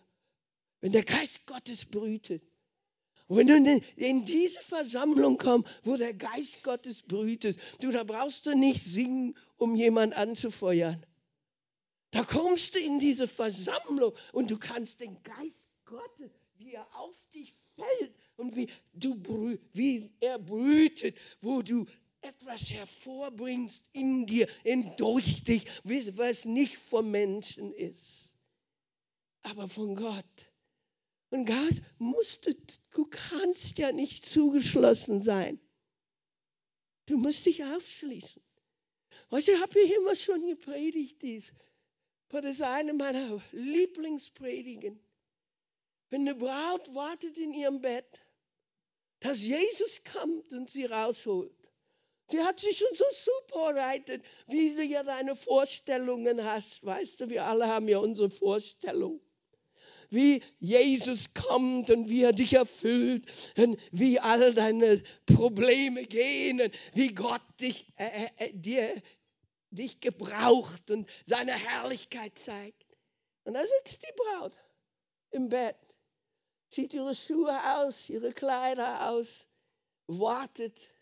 [0.80, 2.42] Wenn der Geist Gottes brütet.
[3.26, 8.04] Und wenn du in, in diese Versammlung kommst, wo der Geist Gottes brütet, du, da
[8.04, 11.04] brauchst du nicht singen, um jemand anzufeuern.
[12.14, 17.16] Da kommst du in diese Versammlung und du kannst den Geist Gottes, wie er auf
[17.34, 19.20] dich fällt und wie, du,
[19.72, 21.86] wie er brütet, wo du
[22.20, 28.32] etwas hervorbringst in dir, in durch dich, was nicht vom Menschen ist,
[29.42, 30.52] aber von Gott.
[31.30, 32.56] Und Gott musste,
[32.92, 35.58] du kannst ja nicht zugeschlossen sein.
[37.06, 38.40] Du musst dich aufschließen.
[39.36, 41.52] Ich habe hier immer schon gepredigt, dies.
[42.42, 44.98] Das ist eine meiner Lieblingspredigen.
[46.10, 48.20] Wenn eine Braut wartet in ihrem Bett,
[49.20, 51.54] dass Jesus kommt und sie rausholt.
[52.30, 56.84] Sie hat sich schon so vorbereitet, wie du ja deine Vorstellungen hast.
[56.84, 59.20] Weißt du, wir alle haben ja unsere Vorstellung.
[60.10, 66.74] Wie Jesus kommt und wie er dich erfüllt und wie all deine Probleme gehen und
[66.92, 69.02] wie Gott dich, äh, äh, dir,
[69.74, 72.86] dich gebraucht und seine Herrlichkeit zeigt.
[73.44, 74.52] Und da sitzt die Braut
[75.30, 75.76] im Bett,
[76.70, 79.46] zieht ihre Schuhe aus, ihre Kleider aus,
[80.06, 80.94] wartet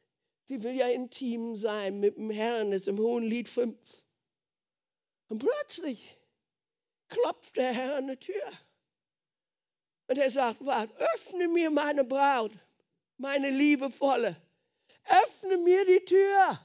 [0.53, 3.75] Sie will ja intim sein mit dem Herrn, ist im Hohen Lied 5.
[5.29, 6.19] Und plötzlich
[7.09, 8.53] klopft der Herr an die Tür.
[10.09, 12.53] Und er sagt, warte, öffne mir meine Braut,
[13.17, 14.37] meine liebevolle.
[15.05, 16.61] Öffne mir die Tür.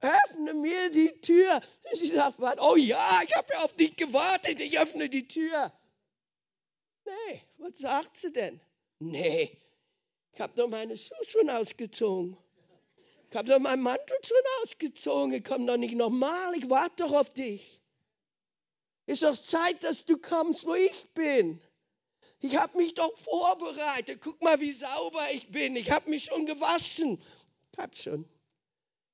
[0.00, 1.60] Öffne mir die Tür.
[1.94, 5.72] Sie sagt, warte, oh ja, ich habe ja auf dich gewartet, ich öffne die Tür.
[7.04, 8.60] Nee, was sagt sie denn?
[8.98, 9.56] Nee,
[10.32, 12.36] ich habe doch meine Schuhe schon ausgezogen.
[13.30, 15.32] Ich habe doch meinen Mantel schon ausgezogen.
[15.32, 16.54] Ich komme doch nicht nochmal.
[16.56, 17.82] Ich warte doch auf dich.
[19.06, 21.60] Ist doch Zeit, dass du kommst, wo ich bin.
[22.40, 24.20] Ich habe mich doch vorbereitet.
[24.22, 25.76] Guck mal, wie sauber ich bin.
[25.76, 27.20] Ich habe mich schon gewaschen.
[27.72, 28.28] Ich habe schon.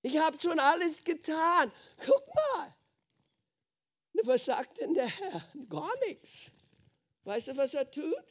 [0.02, 1.72] Ich habe schon alles getan.
[2.04, 2.76] Guck mal.
[4.24, 5.44] Was sagt denn der Herr?
[5.68, 6.50] Gar nichts.
[7.24, 8.24] Weißt du, was er tut?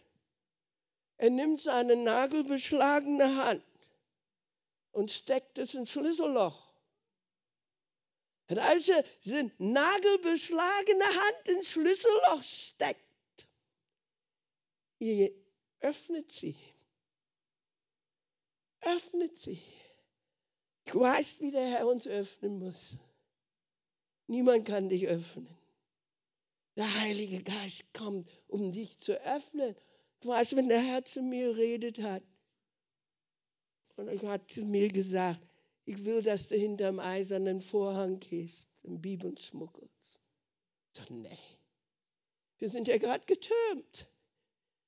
[1.17, 3.63] Er nimmt seine nagelbeschlagene Hand
[4.91, 6.71] und steckt es ins Schlüsselloch.
[8.49, 12.99] Und als er seine nagelbeschlagene Hand ins Schlüsselloch steckt,
[15.79, 16.55] öffnet sie.
[18.81, 19.61] Öffnet sie.
[20.85, 22.97] Ich weiß, wie der Herr uns öffnen muss.
[24.27, 25.47] Niemand kann dich öffnen.
[26.75, 29.75] Der Heilige Geist kommt, um dich zu öffnen
[30.21, 32.23] Du weißt, wenn der Herr zu mir redet hat,
[33.95, 35.41] und er hat zu mir gesagt,
[35.85, 40.19] ich will, dass du hinterm eisernen Vorhang gehst, im Bibeln schmuggelst.
[40.93, 41.37] Sage, nee,
[42.59, 44.07] wir sind ja gerade getürmt.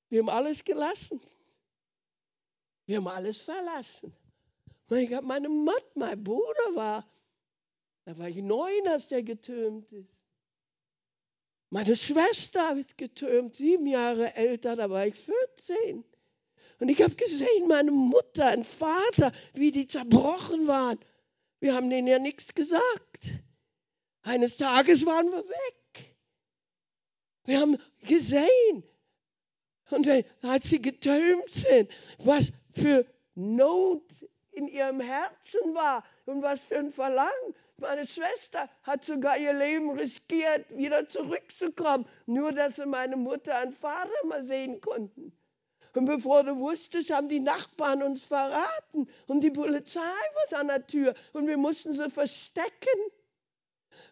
[0.10, 1.20] Wir haben alles gelassen.
[2.86, 4.16] Wir haben alles verlassen.
[4.90, 7.10] Ich habe meine Mutter, mein Bruder war,
[8.06, 10.10] da war ich neun, als der getürmt ist.
[11.70, 16.04] Meine Schwester ist getürmt, sieben Jahre älter, da war ich 14.
[16.80, 21.00] Und ich habe gesehen, meine Mutter, ein Vater, wie die zerbrochen waren.
[21.60, 23.32] Wir haben denen ja nichts gesagt.
[24.22, 26.16] Eines Tages waren wir weg.
[27.46, 27.78] Wir haben
[28.08, 28.84] gesehen,
[29.90, 30.08] und
[30.42, 33.06] als sie getömt sind, was für
[33.36, 34.04] Not
[34.54, 37.56] in ihrem Herzen war und was für ein Verlangen.
[37.78, 43.74] Meine Schwester hat sogar ihr Leben riskiert, wieder zurückzukommen, nur dass sie meine Mutter und
[43.74, 45.34] Vater mal sehen konnten.
[45.96, 50.00] Und bevor du wusstest, haben die Nachbarn uns verraten und die Polizei
[50.50, 53.00] war an der Tür und wir mussten sie verstecken.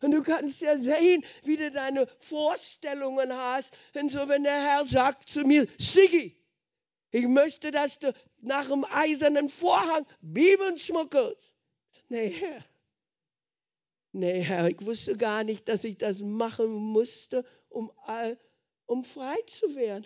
[0.01, 3.75] Und du kannst ja sehen, wie du deine Vorstellungen hast.
[3.95, 6.37] Und so, wenn der Herr sagt zu mir, Siggi,
[7.11, 11.53] ich möchte, dass du nach dem eisernen Vorhang Bibeln schmuggelst.
[12.09, 12.65] Nee, Herr.
[14.13, 17.91] Nee, Herr, ich wusste gar nicht, dass ich das machen musste, um,
[18.85, 20.05] um frei zu werden.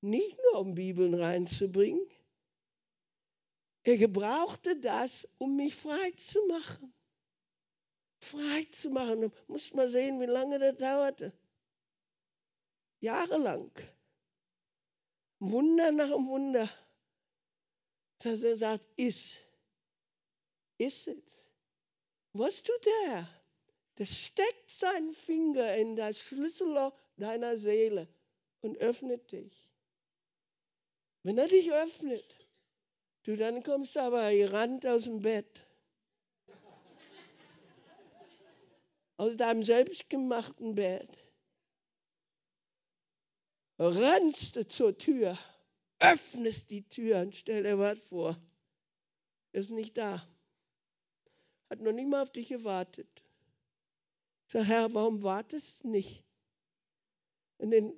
[0.00, 2.04] Nicht nur, um Bibeln reinzubringen.
[3.82, 6.92] Er gebrauchte das, um mich frei zu machen.
[8.18, 9.20] Frei zu machen.
[9.22, 11.32] Du musst mal sehen, wie lange das dauerte.
[13.00, 13.70] Jahrelang.
[15.40, 16.68] Wunder nach dem Wunder.
[18.18, 19.34] Dass er sagt, iss.
[20.78, 21.24] Iss es.
[22.32, 23.28] Was tut Herr?
[23.98, 28.06] Der steckt seinen Finger in das Schlüsselloch deiner Seele
[28.60, 29.70] und öffnet dich.
[31.22, 32.24] Wenn er dich öffnet,
[33.24, 35.66] du dann kommst aber gerannt aus dem Bett.
[39.16, 41.10] Aus deinem selbstgemachten Bett.
[43.82, 45.38] Rennst du zur Tür,
[46.00, 48.38] öffnest die Tür und stell dir was vor.
[49.52, 50.22] Ist nicht da.
[51.70, 53.08] Hat noch nicht mal auf dich gewartet.
[54.46, 56.22] Ich sage, Herr, warum wartest du nicht?
[57.56, 57.94] Und in,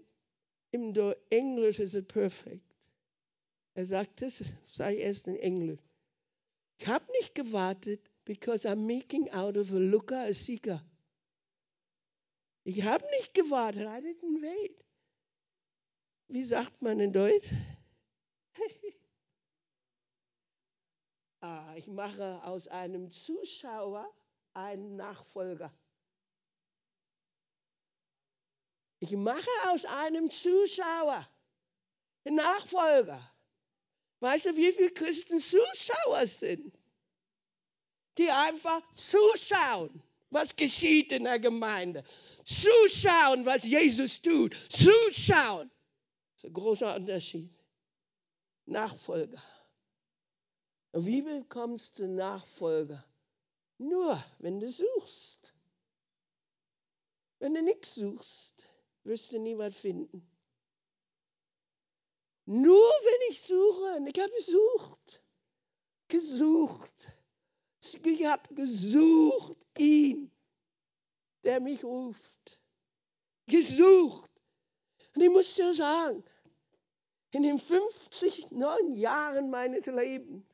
[0.71, 0.95] im
[1.31, 2.77] Englisch ist es perfekt.
[3.75, 5.81] Er sagt es, sei erst in Englisch.
[6.79, 10.81] Ich habe nicht gewartet, because I'm making out of a looker a seeker.
[12.63, 14.85] Ich habe nicht gewartet, I didn't wait.
[16.33, 17.47] Wie sagt man in Deutsch?
[21.43, 24.11] ah, ich mache aus einem Zuschauer
[24.55, 25.71] einen Nachfolger.
[29.01, 31.29] Ich mache aus einem Zuschauer
[32.25, 33.21] einen Nachfolger.
[34.21, 36.75] Weißt du, wie viele Christen Zuschauer sind?
[38.17, 42.03] Die einfach zuschauen, was geschieht in der Gemeinde.
[42.47, 44.57] Zuschauen, was Jesus tut.
[44.71, 45.71] Zuschauen.
[46.43, 47.51] Das ist ein großer Unterschied.
[48.67, 49.41] Nachfolger.
[50.93, 53.05] Wie bekommst du Nachfolger?
[53.79, 55.55] Nur, wenn du suchst.
[57.39, 58.69] Wenn du nichts suchst,
[59.05, 60.29] wirst du niemand finden.
[62.47, 65.23] Nur wenn ich suche, ich habe gesucht,
[66.09, 67.09] gesucht,
[67.81, 70.31] ich habe gesucht ihn,
[71.45, 72.61] der mich ruft,
[73.47, 74.31] gesucht.
[75.15, 76.25] Und ich muss dir sagen,
[77.33, 80.45] in den 50 neun Jahren meines Lebens,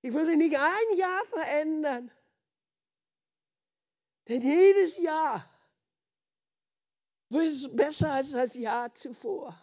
[0.00, 2.10] ich würde nicht ein Jahr verändern,
[4.28, 5.44] denn jedes Jahr
[7.30, 9.58] wird besser als das Jahr zuvor.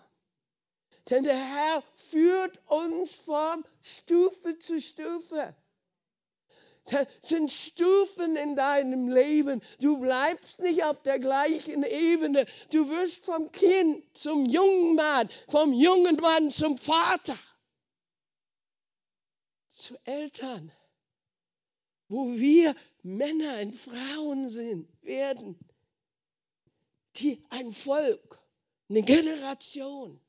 [1.09, 5.55] Denn der Herr führt uns von Stufe zu Stufe.
[6.85, 9.61] Das sind Stufen in deinem Leben.
[9.79, 12.45] Du bleibst nicht auf der gleichen Ebene.
[12.71, 17.37] Du wirst vom Kind zum jungen Mann, vom jungen Mann zum Vater,
[19.71, 20.71] zu Eltern,
[22.07, 25.57] wo wir Männer und Frauen sind, werden,
[27.17, 28.39] die ein Volk,
[28.89, 30.21] eine Generation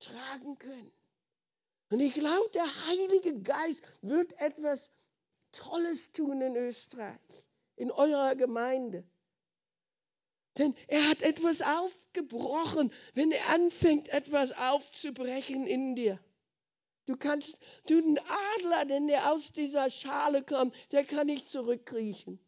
[0.00, 0.92] tragen können.
[1.90, 4.90] Und ich glaube, der Heilige Geist wird etwas
[5.54, 7.46] Tolles tun in Österreich,
[7.76, 9.04] in eurer Gemeinde.
[10.58, 16.18] Denn er hat etwas aufgebrochen, wenn er anfängt, etwas aufzubrechen in dir.
[17.06, 18.18] Du kannst, du ein
[18.56, 22.38] Adler, denn der aus dieser Schale kommt, der kann nicht zurückkriechen.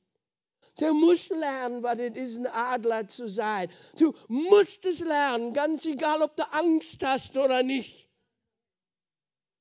[0.81, 3.71] Der muss lernen, was es ist, ein Adler zu sein.
[3.99, 8.06] Du musst es lernen, ganz egal, ob du Angst hast oder nicht.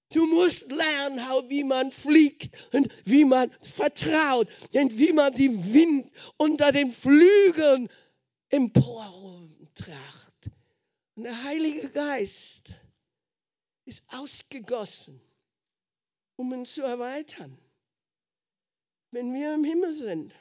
[0.10, 6.12] Du musst lernen, wie man fliegt und wie man vertraut und wie man die Wind
[6.38, 7.90] unter den Flügeln
[8.50, 10.34] emportracht.
[11.16, 12.64] Und der Heilige Geist
[13.86, 15.20] ist ausgegossen,
[16.36, 17.58] um ihn zu erweitern.
[19.12, 20.34] Wenn wir im Himmel sind,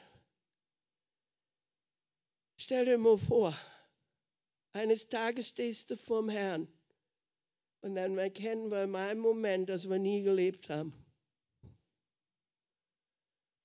[2.57, 3.55] Stell dir mal vor,
[4.73, 6.67] eines Tages stehst du vorm Herrn
[7.85, 10.91] und dann erkennen wir in einem Moment, dass wir nie gelebt haben.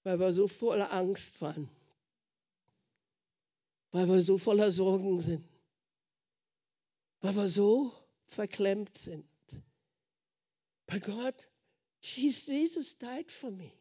[0.03, 1.71] Weil wir so voller Angst waren.
[3.93, 5.49] Weil wir so voller Sorgen sind.
[7.23, 7.95] Weil wir so
[8.27, 9.25] verklemmt sind.
[10.85, 11.49] Bei Gott,
[12.03, 13.73] Jesus died for me.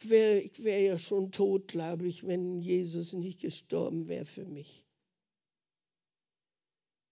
[0.00, 4.84] Ich wäre wär ja schon tot, glaube ich, wenn Jesus nicht gestorben wäre für mich.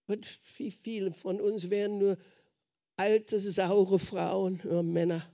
[0.09, 2.17] Und wie viele von uns wären nur
[2.95, 5.31] alte, saure Frauen oder Männer,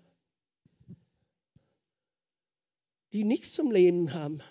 [3.13, 4.41] die nichts zum Leben haben.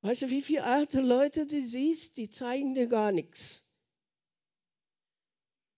[0.00, 3.68] Weißt du, wie viele alte Leute du siehst, die zeigen dir gar nichts.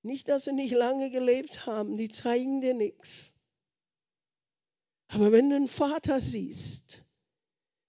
[0.02, 3.32] Nicht, dass sie nicht lange gelebt haben, die zeigen dir nichts.
[5.08, 7.02] Aber wenn du einen Vater siehst,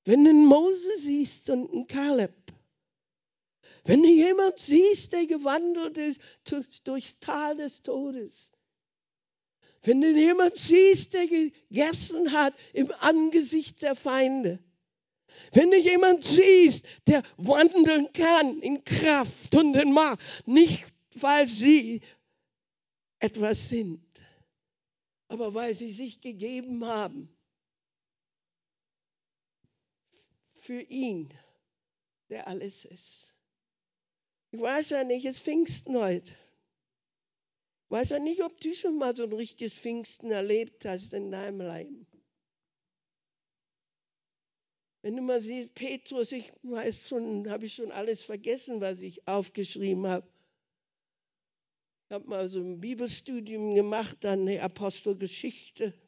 [0.05, 2.42] wenn du einen Mose siehst und einen Kaleb,
[3.85, 6.21] wenn du jemand siehst, der gewandelt ist
[6.85, 8.51] durchs Tal des Todes,
[9.83, 14.59] wenn du jemand siehst, der gegessen hat im Angesicht der Feinde,
[15.51, 22.01] wenn du jemand siehst, der wandeln kann in Kraft und in Macht, nicht weil sie
[23.19, 24.01] etwas sind,
[25.27, 27.29] aber weil sie sich gegeben haben
[30.53, 31.33] für ihn,
[32.29, 33.22] der alles ist.
[34.53, 36.31] Ich weiß ja nicht, es ist Pfingsten heute.
[36.31, 41.31] Ich weiß ja nicht, ob du schon mal so ein richtiges Pfingsten erlebt hast in
[41.31, 42.05] deinem Leben.
[45.01, 49.27] Wenn du mal siehst, Petrus, ich weiß schon, habe ich schon alles vergessen, was ich
[49.27, 50.27] aufgeschrieben habe.
[52.05, 55.99] Ich habe mal so ein Bibelstudium gemacht, dann eine Apostelgeschichte.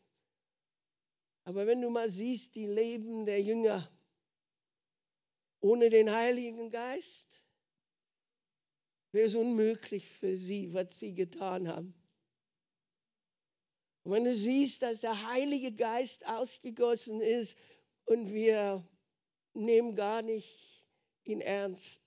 [1.46, 3.92] Aber wenn du mal siehst, die Leben der Jünger
[5.62, 7.25] ohne den Heiligen Geist,
[9.16, 11.94] wäre es unmöglich für sie, was sie getan haben.
[14.04, 17.58] Und wenn du siehst, dass der Heilige Geist ausgegossen ist
[18.04, 18.86] und wir
[19.54, 20.86] nehmen gar nicht
[21.24, 22.02] ihn ernst,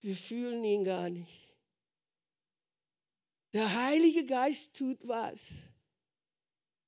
[0.00, 1.56] wir fühlen ihn gar nicht.
[3.52, 5.48] Der Heilige Geist tut was.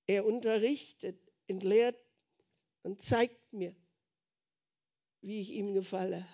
[0.06, 1.16] Er unterrichtet,
[1.46, 1.96] entlehrt
[2.82, 3.74] und zeigt mir,
[5.20, 6.26] wie ich ihm gefalle.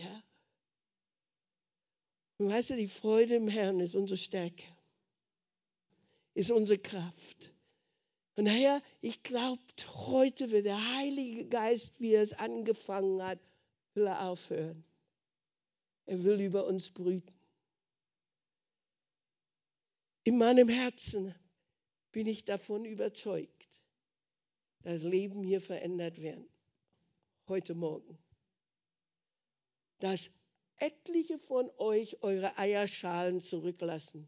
[0.00, 0.22] Ja.
[2.38, 4.64] Und weißt du, die Freude im Herrn ist unsere Stärke,
[6.32, 7.52] ist unsere Kraft.
[8.36, 9.60] Und daher, ich glaube,
[10.06, 13.38] heute wird der Heilige Geist, wie er es angefangen hat,
[13.92, 14.82] will er aufhören.
[16.06, 17.34] Er will über uns brüten.
[20.24, 21.34] In meinem Herzen
[22.10, 23.68] bin ich davon überzeugt,
[24.82, 26.48] dass Leben hier verändert werden.
[27.48, 28.18] Heute Morgen.
[30.00, 30.30] Dass
[30.78, 34.26] etliche von euch eure Eierschalen zurücklassen.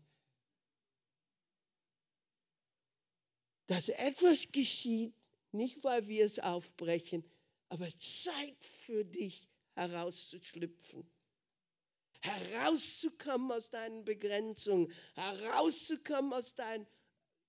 [3.66, 5.14] Dass etwas geschieht,
[5.50, 7.24] nicht weil wir es aufbrechen,
[7.68, 11.10] aber Zeit für dich herauszuschlüpfen,
[12.20, 16.86] herauszukommen aus deinen Begrenzungen, herauszukommen aus deinem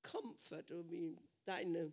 [0.01, 0.63] Comfort,
[1.45, 1.91] deine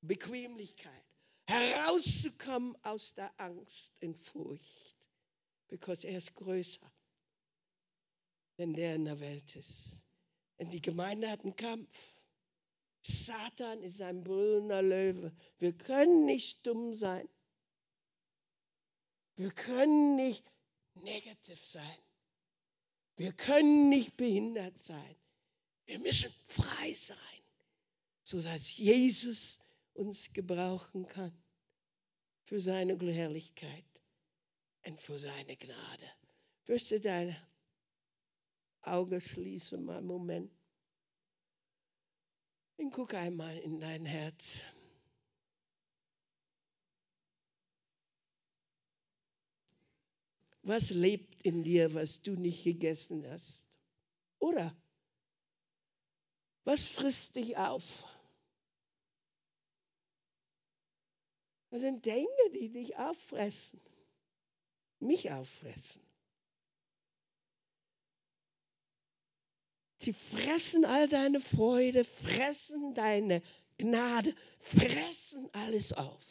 [0.00, 1.07] Bequemlichkeit,
[1.48, 4.96] herauszukommen aus der Angst und Furcht,
[5.68, 6.92] because er ist größer,
[8.58, 9.70] denn der in der Welt ist.
[10.58, 12.14] Denn die Gemeinde hat einen Kampf.
[13.00, 15.32] Satan ist ein brüllender Löwe.
[15.58, 17.26] Wir können nicht dumm sein.
[19.36, 20.44] Wir können nicht
[20.96, 21.98] negativ sein.
[23.16, 25.16] Wir können nicht behindert sein.
[25.86, 27.42] Wir müssen frei sein,
[28.22, 29.58] sodass Jesus
[29.98, 31.36] uns gebrauchen kann
[32.44, 33.84] für seine Herrlichkeit
[34.86, 36.10] und für seine Gnade.
[36.66, 37.36] Wirst du dein
[38.82, 40.52] Auge schließen, mal einen Moment.
[42.76, 44.60] Und guck einmal in dein Herz.
[50.62, 53.66] Was lebt in dir, was du nicht gegessen hast?
[54.38, 54.76] Oder
[56.64, 58.04] was frisst dich auf?
[61.70, 63.80] Das sind Dinge, die dich auffressen,
[65.00, 66.00] mich auffressen.
[70.00, 73.42] Sie fressen all deine Freude, fressen deine
[73.76, 76.24] Gnade, fressen alles auf.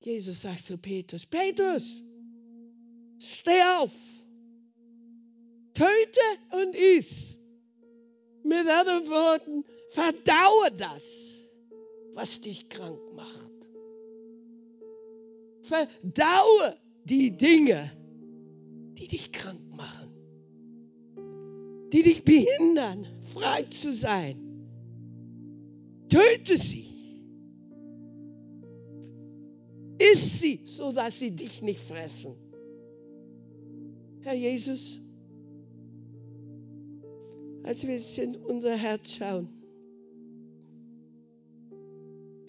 [0.00, 2.02] Jesus sagt zu Petrus, Petrus,
[3.18, 3.92] steh auf,
[5.74, 7.38] töte und iss.
[8.44, 11.02] Mit anderen Worten, verdaue das,
[12.14, 13.68] was dich krank macht.
[15.62, 17.90] Verdaue die Dinge,
[18.98, 20.10] die dich krank machen,
[21.92, 24.36] die dich behindern, frei zu sein.
[26.08, 26.86] Töte sie.
[29.98, 32.34] Iss sie, so dass sie dich nicht fressen.
[34.20, 35.00] Herr Jesus,
[37.62, 39.48] als wir jetzt in unser Herz schauen,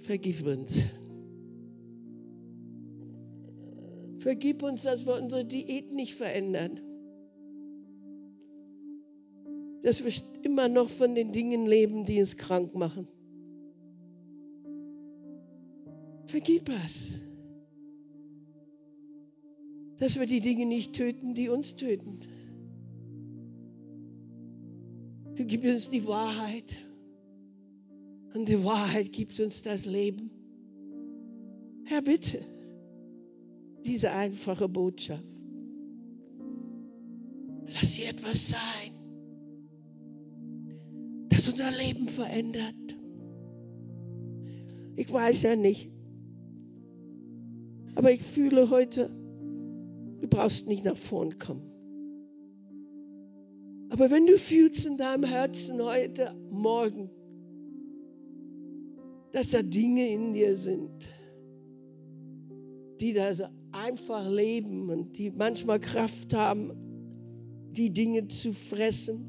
[0.04, 0.86] vergib uns.
[4.20, 6.80] Vergib uns, dass wir unsere Diät nicht verändern.
[9.82, 13.08] Dass wir immer noch von den Dingen leben, die uns krank machen.
[16.28, 17.20] Vergib es.
[19.98, 22.20] Dass wir die Dinge nicht töten, die uns töten.
[25.36, 26.76] Gibst uns die Wahrheit.
[28.34, 30.32] Und die Wahrheit gibt uns das Leben.
[31.86, 32.40] Herr, bitte
[33.86, 35.24] diese einfache Botschaft.
[37.68, 38.92] Lass sie etwas sein,
[41.30, 42.76] das unser Leben verändert.
[44.96, 45.92] Ich weiß ja nicht,
[47.96, 49.10] aber ich fühle heute,
[50.22, 51.70] du brauchst nicht nach vorn kommen.
[53.90, 57.10] Aber wenn du fühlst in deinem Herzen heute Morgen,
[59.34, 61.10] dass da Dinge in dir sind,
[63.02, 63.32] die da
[63.72, 66.72] einfach leben und die manchmal Kraft haben,
[67.72, 69.26] die Dinge zu fressen,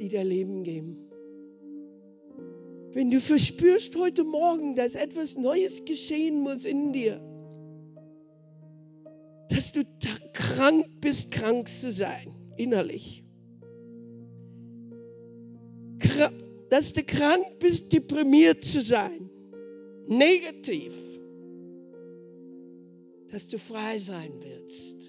[0.00, 0.96] die dir Leben geben.
[2.94, 7.20] Wenn du verspürst heute Morgen, dass etwas Neues geschehen muss in dir,
[9.50, 9.84] dass du
[10.32, 13.27] krank bist, krank zu sein, innerlich.
[16.70, 19.30] Dass du krank bist, deprimiert zu sein
[20.08, 20.94] negativ,
[23.30, 25.07] dass du frei sein willst.